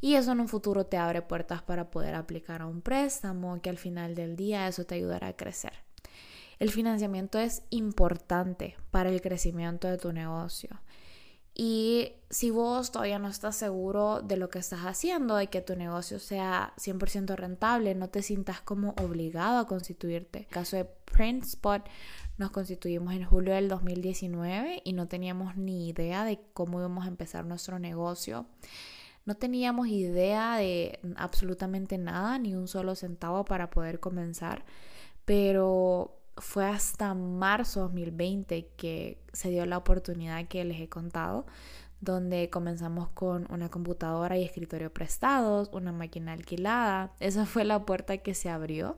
Y 0.01 0.15
eso 0.15 0.31
en 0.31 0.39
un 0.39 0.47
futuro 0.47 0.85
te 0.87 0.97
abre 0.97 1.21
puertas 1.21 1.61
para 1.61 1.91
poder 1.91 2.15
aplicar 2.15 2.63
a 2.63 2.65
un 2.65 2.81
préstamo, 2.81 3.61
que 3.61 3.69
al 3.69 3.77
final 3.77 4.15
del 4.15 4.35
día 4.35 4.67
eso 4.67 4.83
te 4.83 4.95
ayudará 4.95 5.27
a 5.27 5.37
crecer. 5.37 5.73
El 6.59 6.71
financiamiento 6.71 7.39
es 7.39 7.63
importante 7.69 8.75
para 8.89 9.09
el 9.09 9.21
crecimiento 9.21 9.87
de 9.87 9.97
tu 9.97 10.11
negocio. 10.11 10.81
Y 11.53 12.13
si 12.29 12.49
vos 12.49 12.91
todavía 12.91 13.19
no 13.19 13.27
estás 13.27 13.55
seguro 13.55 14.21
de 14.21 14.37
lo 14.37 14.49
que 14.49 14.59
estás 14.59 14.81
haciendo, 14.81 15.35
de 15.35 15.47
que 15.47 15.61
tu 15.61 15.75
negocio 15.75 16.17
sea 16.17 16.73
100% 16.77 17.35
rentable, 17.35 17.93
no 17.93 18.09
te 18.09 18.21
sientas 18.21 18.61
como 18.61 18.91
obligado 19.01 19.59
a 19.59 19.67
constituirte. 19.67 20.39
En 20.39 20.45
el 20.45 20.49
caso 20.49 20.77
de 20.77 20.85
PrintSpot, 20.85 21.83
nos 22.37 22.51
constituimos 22.51 23.13
en 23.13 23.25
julio 23.25 23.53
del 23.53 23.67
2019 23.67 24.81
y 24.83 24.93
no 24.93 25.07
teníamos 25.07 25.57
ni 25.57 25.89
idea 25.89 26.23
de 26.23 26.39
cómo 26.53 26.79
íbamos 26.79 27.05
a 27.05 27.09
empezar 27.09 27.45
nuestro 27.45 27.79
negocio. 27.79 28.47
No 29.25 29.35
teníamos 29.35 29.87
idea 29.87 30.57
de 30.57 30.99
absolutamente 31.15 31.97
nada, 31.97 32.39
ni 32.39 32.55
un 32.55 32.67
solo 32.67 32.95
centavo 32.95 33.45
para 33.45 33.69
poder 33.69 33.99
comenzar, 33.99 34.65
pero 35.25 36.17
fue 36.37 36.65
hasta 36.65 37.13
marzo 37.13 37.81
2020 37.81 38.69
que 38.77 39.19
se 39.33 39.49
dio 39.49 39.65
la 39.65 39.77
oportunidad 39.77 40.47
que 40.47 40.65
les 40.65 40.79
he 40.81 40.89
contado, 40.89 41.45
donde 41.99 42.49
comenzamos 42.49 43.09
con 43.09 43.47
una 43.51 43.69
computadora 43.69 44.37
y 44.37 44.43
escritorio 44.43 44.91
prestados, 44.91 45.69
una 45.71 45.91
máquina 45.91 46.33
alquilada. 46.33 47.13
Esa 47.19 47.45
fue 47.45 47.63
la 47.63 47.85
puerta 47.85 48.17
que 48.17 48.33
se 48.33 48.49
abrió. 48.49 48.97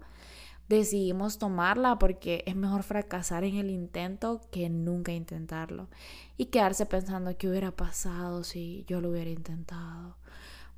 Decidimos 0.73 1.37
tomarla 1.37 1.99
porque 1.99 2.43
es 2.47 2.55
mejor 2.55 2.81
fracasar 2.81 3.43
en 3.43 3.57
el 3.57 3.69
intento 3.69 4.41
que 4.49 4.71
nunca 4.71 5.11
intentarlo 5.11 5.87
y 6.35 6.45
quedarse 6.45 6.87
pensando 6.87 7.37
qué 7.37 7.47
hubiera 7.47 7.69
pasado 7.69 8.43
si 8.43 8.83
yo 8.87 8.99
lo 8.99 9.11
hubiera 9.11 9.29
intentado. 9.29 10.17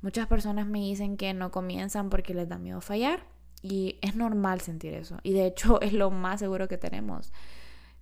Muchas 0.02 0.26
personas 0.26 0.66
me 0.66 0.80
dicen 0.80 1.16
que 1.16 1.32
no 1.32 1.50
comienzan 1.50 2.10
porque 2.10 2.34
les 2.34 2.46
da 2.46 2.58
miedo 2.58 2.82
fallar 2.82 3.26
y 3.62 3.98
es 4.02 4.16
normal 4.16 4.60
sentir 4.60 4.92
eso 4.92 5.16
y 5.22 5.32
de 5.32 5.46
hecho 5.46 5.80
es 5.80 5.94
lo 5.94 6.10
más 6.10 6.40
seguro 6.40 6.68
que 6.68 6.76
tenemos. 6.76 7.32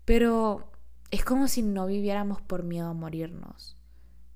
Pero 0.04 0.72
es 1.12 1.24
como 1.24 1.46
si 1.46 1.62
no 1.62 1.86
viviéramos 1.86 2.42
por 2.42 2.64
miedo 2.64 2.88
a 2.88 2.92
morirnos. 2.92 3.76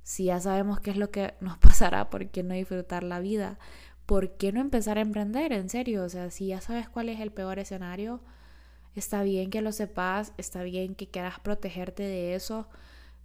Si 0.05 0.27
ya 0.27 0.39
sabemos 0.39 0.79
qué 0.79 0.93
es 0.93 0.97
lo 0.97 1.11
que 1.11 1.35
nos 1.41 1.59
pasará, 1.59 2.09
¿por 2.09 2.29
qué 2.29 2.45
no 2.45 2.55
disfrutar 2.55 3.03
la 3.03 3.19
vida? 3.19 3.59
¿Por 4.09 4.39
qué 4.39 4.53
no 4.53 4.63
empezar 4.63 4.97
a 4.97 5.03
emprender? 5.03 5.53
En 5.53 5.69
serio, 5.69 6.03
o 6.03 6.09
sea, 6.09 6.31
si 6.31 6.47
ya 6.47 6.63
sabes 6.63 6.89
cuál 6.89 7.11
es 7.11 7.21
el 7.21 7.31
peor 7.31 7.59
escenario, 7.59 8.23
está 8.95 9.23
bien 9.23 9.51
que 9.51 9.61
lo 9.61 9.71
sepas, 9.71 10.33
está 10.39 10.63
bien 10.63 10.95
que 10.95 11.09
quieras 11.09 11.41
protegerte 11.41 12.05
de 12.05 12.35
eso, 12.35 12.71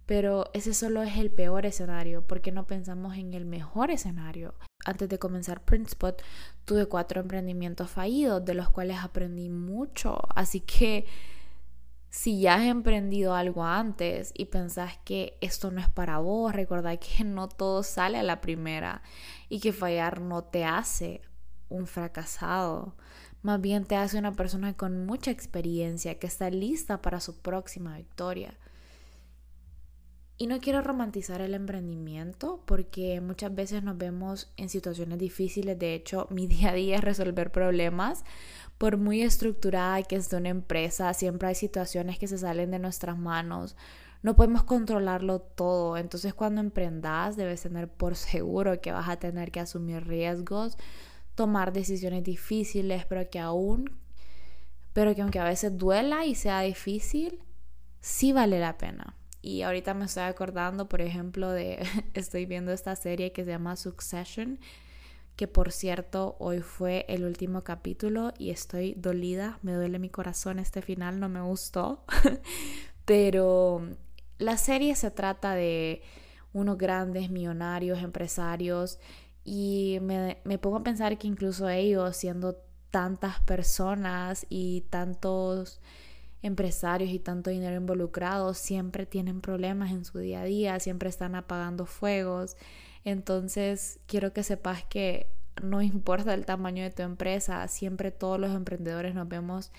pero 0.04 0.50
ese 0.52 0.74
solo 0.74 1.02
es 1.02 1.16
el 1.16 1.30
peor 1.30 1.64
escenario, 1.64 2.26
porque 2.26 2.52
no 2.52 2.66
pensamos 2.66 3.16
en 3.16 3.32
el 3.32 3.46
mejor 3.46 3.90
escenario. 3.90 4.56
Antes 4.84 5.08
de 5.08 5.18
comenzar 5.18 5.64
Printspot, 5.64 6.20
tuve 6.66 6.84
cuatro 6.84 7.22
emprendimientos 7.22 7.90
fallidos, 7.90 8.44
de 8.44 8.52
los 8.52 8.68
cuales 8.68 8.98
aprendí 8.98 9.48
mucho. 9.48 10.18
Así 10.34 10.60
que 10.60 11.06
si 12.14 12.38
ya 12.38 12.54
has 12.54 12.66
emprendido 12.66 13.34
algo 13.34 13.64
antes 13.64 14.30
y 14.36 14.44
pensás 14.44 14.96
que 15.04 15.36
esto 15.40 15.72
no 15.72 15.80
es 15.80 15.88
para 15.90 16.18
vos, 16.18 16.52
recordad 16.54 16.96
que 17.00 17.24
no 17.24 17.48
todo 17.48 17.82
sale 17.82 18.18
a 18.18 18.22
la 18.22 18.40
primera 18.40 19.02
y 19.48 19.58
que 19.58 19.72
fallar 19.72 20.20
no 20.20 20.44
te 20.44 20.64
hace 20.64 21.22
un 21.68 21.88
fracasado. 21.88 22.94
Más 23.42 23.60
bien 23.60 23.84
te 23.84 23.96
hace 23.96 24.16
una 24.16 24.32
persona 24.32 24.74
con 24.74 25.06
mucha 25.06 25.32
experiencia 25.32 26.20
que 26.20 26.28
está 26.28 26.50
lista 26.50 27.02
para 27.02 27.18
su 27.18 27.42
próxima 27.42 27.96
victoria. 27.96 28.56
Y 30.36 30.48
no 30.48 30.58
quiero 30.58 30.82
romantizar 30.82 31.40
el 31.40 31.54
emprendimiento 31.54 32.60
porque 32.64 33.20
muchas 33.20 33.54
veces 33.54 33.84
nos 33.84 33.96
vemos 33.96 34.52
en 34.56 34.68
situaciones 34.68 35.18
difíciles. 35.18 35.78
De 35.78 35.94
hecho, 35.94 36.26
mi 36.30 36.46
día 36.48 36.70
a 36.70 36.74
día 36.74 36.96
es 36.96 37.04
resolver 37.04 37.52
problemas. 37.52 38.24
Por 38.84 38.98
muy 38.98 39.22
estructurada 39.22 40.02
que 40.02 40.16
esté 40.16 40.36
una 40.36 40.50
empresa, 40.50 41.14
siempre 41.14 41.48
hay 41.48 41.54
situaciones 41.54 42.18
que 42.18 42.28
se 42.28 42.36
salen 42.36 42.70
de 42.70 42.78
nuestras 42.78 43.16
manos. 43.16 43.76
No 44.20 44.36
podemos 44.36 44.64
controlarlo 44.64 45.40
todo. 45.40 45.96
Entonces 45.96 46.34
cuando 46.34 46.60
emprendas 46.60 47.34
debes 47.34 47.62
tener 47.62 47.88
por 47.88 48.14
seguro 48.30 48.82
que 48.82 48.92
vas 48.92 49.08
a 49.08 49.16
tener 49.16 49.52
que 49.52 49.60
asumir 49.60 50.06
riesgos, 50.06 50.76
tomar 51.34 51.72
decisiones 51.72 52.24
difíciles, 52.24 53.06
pero 53.06 53.30
que 53.30 53.38
aún 53.38 53.90
pero 54.92 55.14
que 55.14 55.22
aunque 55.22 55.38
a 55.38 55.44
veces 55.44 55.78
duela 55.78 56.26
y 56.26 56.34
sea 56.34 56.60
difícil, 56.60 57.40
sí 58.02 58.34
vale 58.34 58.60
la 58.60 58.76
pena. 58.76 59.16
Y 59.40 59.62
ahorita 59.62 59.94
me 59.94 60.04
estoy 60.04 60.24
acordando, 60.24 60.90
por 60.90 61.00
ejemplo, 61.00 61.50
de, 61.50 61.82
estoy 62.12 62.44
viendo 62.44 62.70
esta 62.70 62.94
serie 62.96 63.32
que 63.32 63.46
se 63.46 63.50
llama 63.52 63.76
Succession, 63.76 64.58
que 65.36 65.48
por 65.48 65.72
cierto 65.72 66.36
hoy 66.38 66.60
fue 66.60 67.04
el 67.08 67.24
último 67.24 67.62
capítulo 67.62 68.32
y 68.38 68.50
estoy 68.50 68.94
dolida, 68.94 69.58
me 69.62 69.72
duele 69.72 69.98
mi 69.98 70.08
corazón 70.08 70.58
este 70.58 70.82
final, 70.82 71.18
no 71.20 71.28
me 71.28 71.40
gustó, 71.40 72.04
pero 73.04 73.82
la 74.38 74.56
serie 74.56 74.94
se 74.94 75.10
trata 75.10 75.54
de 75.54 76.02
unos 76.52 76.78
grandes 76.78 77.30
millonarios, 77.30 78.02
empresarios, 78.02 78.98
y 79.44 79.98
me, 80.00 80.38
me 80.44 80.58
pongo 80.58 80.76
a 80.76 80.82
pensar 80.82 81.18
que 81.18 81.26
incluso 81.26 81.68
ellos, 81.68 82.16
siendo 82.16 82.56
tantas 82.90 83.40
personas 83.40 84.46
y 84.48 84.82
tantos 84.82 85.80
empresarios 86.42 87.10
y 87.10 87.18
tanto 87.18 87.50
dinero 87.50 87.74
involucrado, 87.74 88.54
siempre 88.54 89.06
tienen 89.06 89.40
problemas 89.40 89.90
en 89.90 90.04
su 90.04 90.18
día 90.18 90.42
a 90.42 90.44
día, 90.44 90.78
siempre 90.78 91.08
están 91.08 91.34
apagando 91.34 91.86
fuegos. 91.86 92.56
Entonces, 93.04 94.00
quiero 94.06 94.32
que 94.32 94.42
sepas 94.42 94.84
que 94.84 95.28
no 95.62 95.82
importa 95.82 96.34
el 96.34 96.46
tamaño 96.46 96.82
de 96.82 96.90
tu 96.90 97.02
empresa, 97.02 97.66
siempre 97.68 98.10
todos 98.10 98.40
los 98.40 98.54
emprendedores 98.54 99.14
nos 99.14 99.28
vemos 99.28 99.70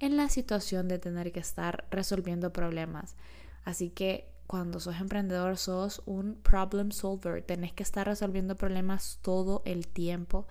en 0.00 0.16
la 0.16 0.28
situación 0.28 0.88
de 0.88 0.98
tener 0.98 1.32
que 1.32 1.40
estar 1.40 1.86
resolviendo 1.90 2.52
problemas. 2.52 3.16
Así 3.64 3.90
que 3.90 4.28
cuando 4.46 4.80
sos 4.80 5.00
emprendedor 5.00 5.56
sos 5.56 6.02
un 6.04 6.34
problem 6.34 6.90
solver, 6.90 7.42
tenés 7.42 7.72
que 7.72 7.84
estar 7.84 8.06
resolviendo 8.06 8.56
problemas 8.56 9.18
todo 9.22 9.62
el 9.64 9.86
tiempo 9.86 10.46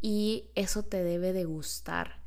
y 0.00 0.44
eso 0.54 0.82
te 0.84 1.02
debe 1.02 1.32
de 1.32 1.44
gustar. 1.44 2.25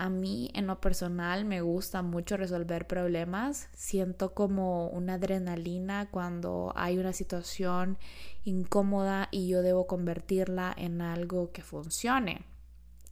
A 0.00 0.10
mí 0.10 0.48
en 0.54 0.68
lo 0.68 0.80
personal 0.80 1.44
me 1.44 1.60
gusta 1.60 2.02
mucho 2.02 2.36
resolver 2.36 2.86
problemas, 2.86 3.68
siento 3.74 4.32
como 4.32 4.86
una 4.90 5.14
adrenalina 5.14 6.08
cuando 6.08 6.72
hay 6.76 6.98
una 6.98 7.12
situación 7.12 7.98
incómoda 8.44 9.26
y 9.32 9.48
yo 9.48 9.60
debo 9.60 9.88
convertirla 9.88 10.72
en 10.76 11.00
algo 11.00 11.50
que 11.50 11.62
funcione. 11.62 12.44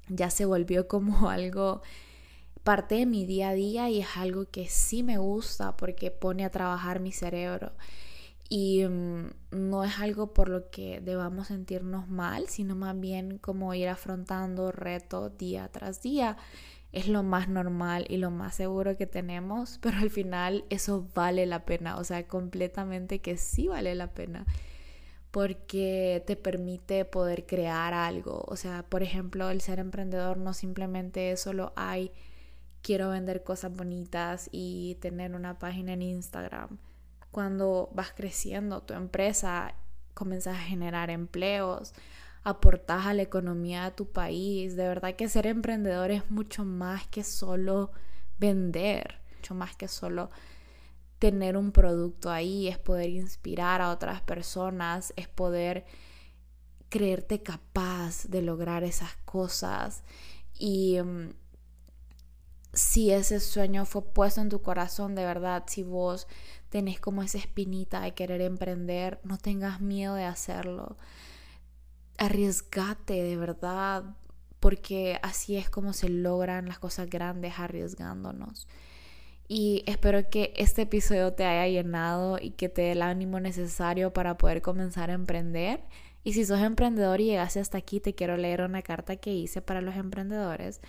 Ya 0.07 0.31
se 0.31 0.45
volvió 0.45 0.87
como 0.87 1.29
algo 1.29 1.83
parte 2.63 2.95
de 2.95 3.07
mi 3.07 3.27
día 3.27 3.49
a 3.49 3.55
día 3.55 3.91
y 3.91 4.03
es 4.03 4.17
algo 4.17 4.45
que 4.45 4.69
sí 4.69 5.03
me 5.03 5.19
gusta 5.19 5.77
porque 5.77 6.13
pone 6.13 6.45
a 6.45 6.51
trabajar 6.51 7.01
mi 7.01 7.11
cerebro. 7.11 7.73
Y 8.49 8.85
mm, 8.85 9.31
no 9.51 9.83
es 9.83 9.99
algo 9.99 10.33
por 10.33 10.49
lo 10.49 10.71
que 10.71 11.01
debamos 11.01 11.49
sentirnos 11.49 12.09
mal, 12.09 12.47
sino 12.49 12.77
más 12.77 12.99
bien 12.99 13.39
como 13.39 13.75
ir 13.75 13.89
afrontando 13.89 14.71
reto 14.71 15.31
día 15.31 15.69
tras 15.73 16.01
día. 16.01 16.37
Es 16.97 17.09
lo 17.09 17.23
más 17.23 17.49
normal 17.49 18.07
y 18.09 18.17
lo 18.17 18.31
más 18.31 18.55
seguro 18.57 18.97
que 18.97 19.07
tenemos, 19.07 19.79
pero 19.83 19.99
al 19.99 20.11
final 20.11 20.65
eso 20.71 21.07
vale 21.15 21.47
la 21.47 21.65
pena, 21.65 21.99
o 21.99 22.05
sea, 22.05 22.27
completamente 22.27 23.21
que 23.21 23.37
sí 23.37 23.69
vale 23.69 23.95
la 23.95 24.09
pena 24.15 24.47
porque 25.31 26.25
te 26.27 26.35
permite 26.35 27.05
poder 27.05 27.45
crear 27.45 27.93
algo. 27.93 28.43
O 28.49 28.57
sea, 28.57 28.85
por 28.85 29.03
ejemplo, 29.03 29.51
el 29.51 29.61
ser 29.61 29.79
emprendedor 29.81 30.39
no 30.39 30.55
simplemente 30.55 31.37
solo 31.37 31.75
hay 31.77 32.11
quiero 32.87 33.11
vender 33.11 33.43
cosas 33.43 33.75
bonitas 33.75 34.49
y 34.53 34.97
tener 35.01 35.35
una 35.35 35.59
página 35.59 35.93
en 35.93 36.03
Instagram. 36.03 36.79
Cuando 37.33 37.91
vas 37.93 38.13
creciendo 38.17 38.81
tu 38.83 38.95
empresa, 38.95 39.75
comienzas 40.15 40.57
a 40.57 40.61
generar 40.61 41.11
empleos, 41.11 41.93
aportas 42.47 43.07
a 43.07 43.13
la 43.13 43.23
economía 43.23 43.85
de 43.85 43.91
tu 43.91 44.13
país. 44.13 44.77
De 44.77 44.87
verdad 44.87 45.17
que 45.17 45.29
ser 45.29 45.49
emprendedor 45.49 46.13
es 46.13 46.31
mucho 46.31 46.65
más 46.65 47.05
que 47.09 47.25
solo 47.25 47.91
vender, 48.39 49.21
mucho 49.35 49.57
más 49.57 49.75
que 49.75 49.89
solo 49.89 50.31
tener 51.19 51.57
un 51.57 51.73
producto 51.73 52.31
ahí, 52.31 52.69
es 52.69 52.79
poder 52.79 53.11
inspirar 53.11 53.81
a 53.83 53.91
otras 53.91 54.21
personas, 54.21 55.13
es 55.17 55.27
poder 55.27 55.87
creerte 56.89 57.43
capaz 57.43 58.27
de 58.29 58.43
lograr 58.43 58.85
esas 58.85 59.17
cosas. 59.25 60.05
Y 60.57 61.01
mm, 61.03 61.31
si 62.73 63.11
ese 63.11 63.41
sueño 63.41 63.87
fue 63.87 64.03
puesto 64.03 64.41
en 64.41 64.51
tu 64.51 64.63
corazón 64.63 65.17
de 65.17 65.25
verdad, 65.25 65.65
si 65.67 65.83
vos 65.83 66.29
tenés 66.69 67.01
como 67.01 67.25
esa 67.25 67.39
espinita 67.39 68.03
de 68.03 68.15
querer 68.15 68.41
emprender, 68.41 69.19
no 69.25 69.37
tengas 69.37 69.81
miedo 69.81 70.15
de 70.15 70.27
hacerlo. 70.27 70.97
Arriesgate 72.19 73.23
de 73.23 73.37
verdad, 73.37 74.05
porque 74.61 75.19
así 75.23 75.57
es 75.57 75.71
como 75.71 75.93
se 75.93 76.09
logran 76.09 76.67
las 76.67 76.79
cosas 76.79 77.09
grandes 77.09 77.59
arriesgándonos. 77.59 78.67
Y 79.49 79.85
espero 79.87 80.29
que 80.29 80.53
este 80.57 80.83
episodio 80.83 81.33
te 81.33 81.45
haya 81.45 81.69
llenado 81.69 82.39
y 82.41 82.51
que 82.51 82.69
te 82.69 82.83
dé 82.83 82.93
el 82.93 83.03
ánimo 83.03 83.39
necesario 83.39 84.13
para 84.13 84.39
poder 84.39 84.61
comenzar 84.63 85.11
a 85.11 85.15
emprender. 85.15 85.85
Y 86.25 86.33
si 86.33 86.45
sos 86.45 86.61
emprendedor 86.61 87.21
y 87.21 87.27
llegaste 87.27 87.61
hasta 87.61 87.79
aquí, 87.79 88.01
te 88.01 88.15
quiero 88.15 88.37
leer 88.37 88.63
una 88.63 88.83
carta 88.83 89.17
que 89.17 89.33
hice 89.33 89.63
para 89.63 89.81
los 89.81 89.95
emprendedores 89.95 90.81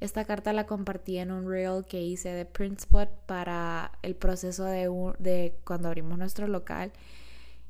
esta 0.00 0.24
carta 0.24 0.52
la 0.52 0.66
compartí 0.66 1.18
en 1.18 1.30
un 1.30 1.48
reel 1.48 1.84
que 1.86 2.02
hice 2.02 2.28
de 2.30 2.44
Printspot 2.44 3.08
para 3.26 3.92
el 4.02 4.14
proceso 4.14 4.64
de, 4.64 4.90
de 5.18 5.58
cuando 5.64 5.88
abrimos 5.88 6.18
nuestro 6.18 6.46
local. 6.46 6.92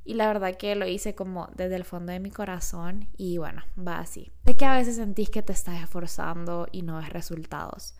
Y 0.08 0.14
la 0.14 0.28
verdad 0.28 0.56
que 0.56 0.76
lo 0.76 0.86
hice 0.86 1.16
como 1.16 1.48
desde 1.56 1.74
el 1.74 1.84
fondo 1.84 2.12
de 2.12 2.20
mi 2.20 2.30
corazón 2.30 3.08
y 3.16 3.38
bueno, 3.38 3.64
va 3.76 3.98
así. 3.98 4.30
Sé 4.44 4.56
que 4.56 4.64
a 4.64 4.76
veces 4.76 4.96
sentís 4.96 5.30
que 5.30 5.42
te 5.42 5.52
estás 5.52 5.82
esforzando 5.82 6.68
y 6.70 6.82
no 6.82 6.98
ves 6.98 7.10
resultados. 7.10 7.96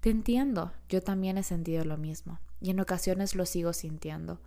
Te 0.00 0.08
entiendo, 0.08 0.72
yo 0.88 1.02
también 1.02 1.36
he 1.36 1.42
sentido 1.42 1.84
lo 1.84 1.98
mismo 1.98 2.40
y 2.62 2.70
en 2.70 2.80
ocasiones 2.80 3.34
lo 3.34 3.44
sigo 3.44 3.74
sintiendo, 3.74 4.40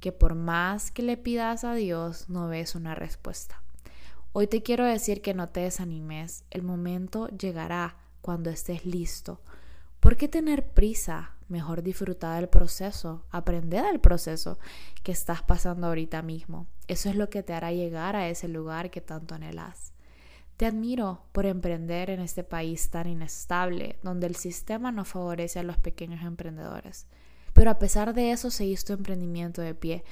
que 0.00 0.10
por 0.10 0.34
más 0.34 0.90
que 0.90 1.02
le 1.02 1.18
pidas 1.18 1.64
a 1.64 1.74
Dios 1.74 2.30
no 2.30 2.48
ves 2.48 2.74
una 2.74 2.94
respuesta. 2.94 3.62
Hoy 4.32 4.46
te 4.46 4.62
quiero 4.62 4.86
decir 4.86 5.20
que 5.20 5.34
no 5.34 5.50
te 5.50 5.60
desanimes, 5.60 6.44
el 6.50 6.62
momento 6.62 7.28
llegará 7.28 7.98
cuando 8.22 8.48
estés 8.48 8.86
listo. 8.86 9.42
¿Por 10.04 10.18
qué 10.18 10.28
tener 10.28 10.68
prisa? 10.68 11.30
Mejor 11.48 11.82
disfrutar 11.82 12.38
del 12.38 12.50
proceso, 12.50 13.24
aprender 13.30 13.86
del 13.86 14.00
proceso 14.00 14.58
que 15.02 15.12
estás 15.12 15.40
pasando 15.40 15.86
ahorita 15.86 16.20
mismo. 16.20 16.66
Eso 16.88 17.08
es 17.08 17.16
lo 17.16 17.30
que 17.30 17.42
te 17.42 17.54
hará 17.54 17.72
llegar 17.72 18.14
a 18.14 18.28
ese 18.28 18.46
lugar 18.46 18.90
que 18.90 19.00
tanto 19.00 19.34
anhelas. 19.34 19.94
Te 20.58 20.66
admiro 20.66 21.22
por 21.32 21.46
emprender 21.46 22.10
en 22.10 22.20
este 22.20 22.44
país 22.44 22.90
tan 22.90 23.08
inestable, 23.08 23.98
donde 24.02 24.26
el 24.26 24.36
sistema 24.36 24.92
no 24.92 25.06
favorece 25.06 25.60
a 25.60 25.62
los 25.62 25.78
pequeños 25.78 26.22
emprendedores. 26.22 27.06
Pero 27.54 27.70
a 27.70 27.78
pesar 27.78 28.12
de 28.12 28.30
eso, 28.30 28.50
seguís 28.50 28.84
tu 28.84 28.92
emprendimiento 28.92 29.62
de 29.62 29.74
pie. 29.74 30.04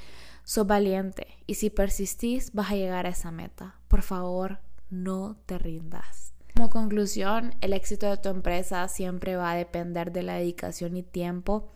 Sos 0.43 0.67
valiente 0.67 1.27
y 1.47 1.57
si 1.57 1.69
persistís, 1.69 2.55
vas 2.55 2.71
a 2.71 2.77
llegar 2.77 3.05
a 3.05 3.11
esa 3.11 3.31
meta. 3.31 3.75
Por 3.89 4.01
favor, 4.01 4.61
no 4.89 5.37
te 5.45 5.59
rindas. 5.59 6.32
Como 6.55 6.69
conclusión, 6.69 7.55
el 7.63 7.73
éxito 7.73 8.11
de 8.11 8.19
tu 8.19 8.29
empresa 8.29 8.87
siempre 8.89 9.37
va 9.37 9.53
a 9.53 9.57
depender 9.57 10.13
de 10.13 10.23
la 10.23 10.35
dedicación 10.35 10.97
y 10.97 11.03
tiempo 11.03 11.73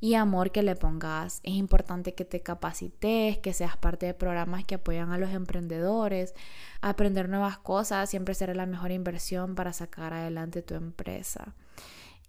y 0.00 0.14
amor 0.14 0.52
que 0.52 0.62
le 0.62 0.76
pongas. 0.76 1.40
Es 1.42 1.54
importante 1.54 2.14
que 2.14 2.24
te 2.24 2.40
capacites, 2.40 3.38
que 3.38 3.52
seas 3.54 3.76
parte 3.76 4.06
de 4.06 4.14
programas 4.14 4.64
que 4.64 4.76
apoyan 4.76 5.12
a 5.12 5.18
los 5.18 5.30
emprendedores. 5.30 6.34
Aprender 6.82 7.28
nuevas 7.28 7.58
cosas 7.58 8.10
siempre 8.10 8.34
será 8.34 8.54
la 8.54 8.66
mejor 8.66 8.90
inversión 8.92 9.54
para 9.54 9.72
sacar 9.72 10.12
adelante 10.12 10.62
tu 10.62 10.74
empresa. 10.74 11.54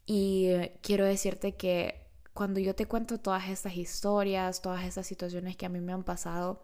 Y 0.05 0.49
quiero 0.81 1.05
decirte 1.05 1.55
que 1.55 2.07
cuando 2.33 2.61
yo 2.61 2.75
te 2.75 2.85
cuento 2.85 3.19
todas 3.19 3.49
estas 3.49 3.75
historias, 3.75 4.61
todas 4.61 4.85
estas 4.85 5.05
situaciones 5.05 5.57
que 5.57 5.65
a 5.65 5.69
mí 5.69 5.81
me 5.81 5.91
han 5.91 6.03
pasado, 6.03 6.63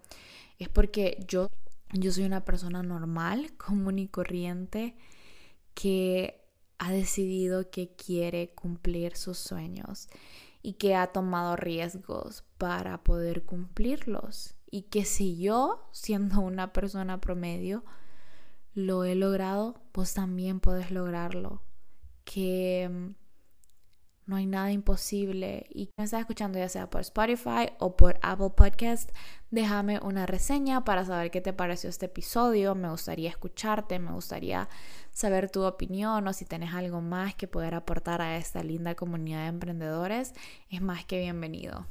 es 0.60 0.70
porque 0.70 1.24
yo, 1.28 1.50
yo 1.92 2.12
soy 2.12 2.24
una 2.24 2.46
persona 2.46 2.82
normal, 2.82 3.52
común 3.58 4.00
y 4.00 4.08
corriente 4.08 4.96
que 5.76 6.42
ha 6.80 6.92
decidido 6.92 7.70
que 7.70 7.96
quiere 7.96 8.50
cumplir 8.56 9.16
sus 9.16 9.38
sueños 9.38 10.08
y 10.64 10.74
que 10.74 10.96
ha 10.96 11.08
tomado 11.08 11.56
riesgos 11.56 12.44
para 12.58 13.04
poder 13.04 13.44
cumplirlos. 13.44 14.56
Y 14.72 14.84
que 14.84 15.06
si 15.06 15.38
yo, 15.38 15.88
siendo 15.92 16.42
una 16.42 16.74
persona 16.74 17.22
promedio, 17.22 17.86
lo 18.74 19.04
he 19.04 19.14
logrado, 19.14 19.76
pues 19.92 20.16
también 20.16 20.60
puedes 20.60 20.90
lograrlo. 20.90 21.62
Que 22.24 22.90
mm, 22.92 23.25
no 24.26 24.36
hay 24.36 24.46
nada 24.46 24.72
imposible. 24.72 25.66
Y 25.70 25.90
me 25.98 26.06
estás 26.06 26.22
escuchando 26.22 26.58
ya 26.58 26.70
sea 26.70 26.90
por 26.90 27.02
Spotify 27.02 27.70
o 27.80 27.96
por 27.96 28.18
Apple 28.22 28.52
Podcast, 28.56 29.12
déjame 29.52 30.00
una 30.00 30.26
reseña 30.26 30.84
para 30.84 31.06
saber 31.06 31.32
qué 31.32 31.42
te 31.42 31.54
pareció 31.54 31.90
este 31.90 32.08
episodio. 32.08 32.76
Me 32.76 32.90
gustaría 32.90 33.30
escucharte, 33.30 34.00
me 34.00 34.12
gustaría 34.12 34.70
saber 35.12 35.50
tu 35.50 35.64
opinión 35.64 36.28
o 36.28 36.34
si 36.34 36.46
tienes 36.46 36.74
algo 36.74 37.02
más 37.02 37.36
que 37.36 37.48
poder 37.48 37.76
aportar 37.76 38.22
a 38.22 38.38
esta 38.38 38.64
linda 38.64 38.96
comunidad 38.96 39.44
de 39.44 39.48
emprendedores. 39.48 40.34
Es 40.70 40.82
más 40.82 41.06
que 41.06 41.20
bienvenido. 41.20 41.86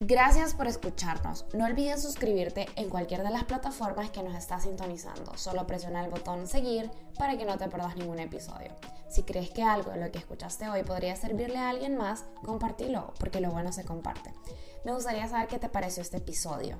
Gracias 0.00 0.52
por 0.52 0.66
escucharnos. 0.66 1.46
No 1.54 1.64
olvides 1.64 2.02
suscribirte 2.02 2.66
en 2.76 2.90
cualquier 2.90 3.22
de 3.22 3.30
las 3.30 3.44
plataformas 3.44 4.10
que 4.10 4.22
nos 4.22 4.34
estás 4.34 4.64
sintonizando. 4.64 5.38
Solo 5.38 5.66
presiona 5.66 6.04
el 6.04 6.10
botón 6.10 6.46
seguir 6.46 6.90
para 7.18 7.38
que 7.38 7.46
no 7.46 7.56
te 7.56 7.66
pierdas 7.68 7.96
ningún 7.96 8.18
episodio. 8.18 8.72
Si 9.08 9.22
crees 9.22 9.48
que 9.48 9.62
algo 9.62 9.92
de 9.92 9.96
lo 9.96 10.12
que 10.12 10.18
escuchaste 10.18 10.68
hoy 10.68 10.82
podría 10.82 11.16
servirle 11.16 11.56
a 11.56 11.70
alguien 11.70 11.96
más, 11.96 12.26
compártelo, 12.44 13.14
porque 13.18 13.40
lo 13.40 13.50
bueno 13.50 13.72
se 13.72 13.86
comparte. 13.86 14.34
Me 14.84 14.92
gustaría 14.92 15.26
saber 15.28 15.48
qué 15.48 15.58
te 15.58 15.70
pareció 15.70 16.02
este 16.02 16.18
episodio. 16.18 16.78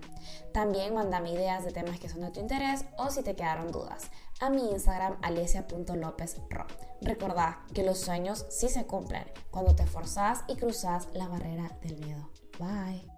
También 0.52 0.92
mandame 0.92 1.32
ideas 1.32 1.64
de 1.64 1.72
temas 1.72 1.98
que 1.98 2.10
son 2.10 2.20
de 2.20 2.30
tu 2.32 2.40
interés 2.40 2.84
o 2.98 3.08
si 3.08 3.22
te 3.22 3.34
quedaron 3.34 3.72
dudas 3.72 4.10
a 4.40 4.50
mi 4.50 4.70
Instagram 4.72 5.16
alesia.lopezro. 5.22 6.66
Recordá 7.00 7.64
que 7.72 7.82
los 7.82 7.98
sueños 7.98 8.44
sí 8.50 8.68
se 8.68 8.84
cumplen 8.84 9.24
cuando 9.50 9.74
te 9.74 9.86
forzás 9.86 10.44
y 10.48 10.56
cruzas 10.56 11.08
la 11.14 11.28
barrera 11.28 11.70
del 11.80 11.96
miedo. 11.96 12.35
Bye. 12.58 13.15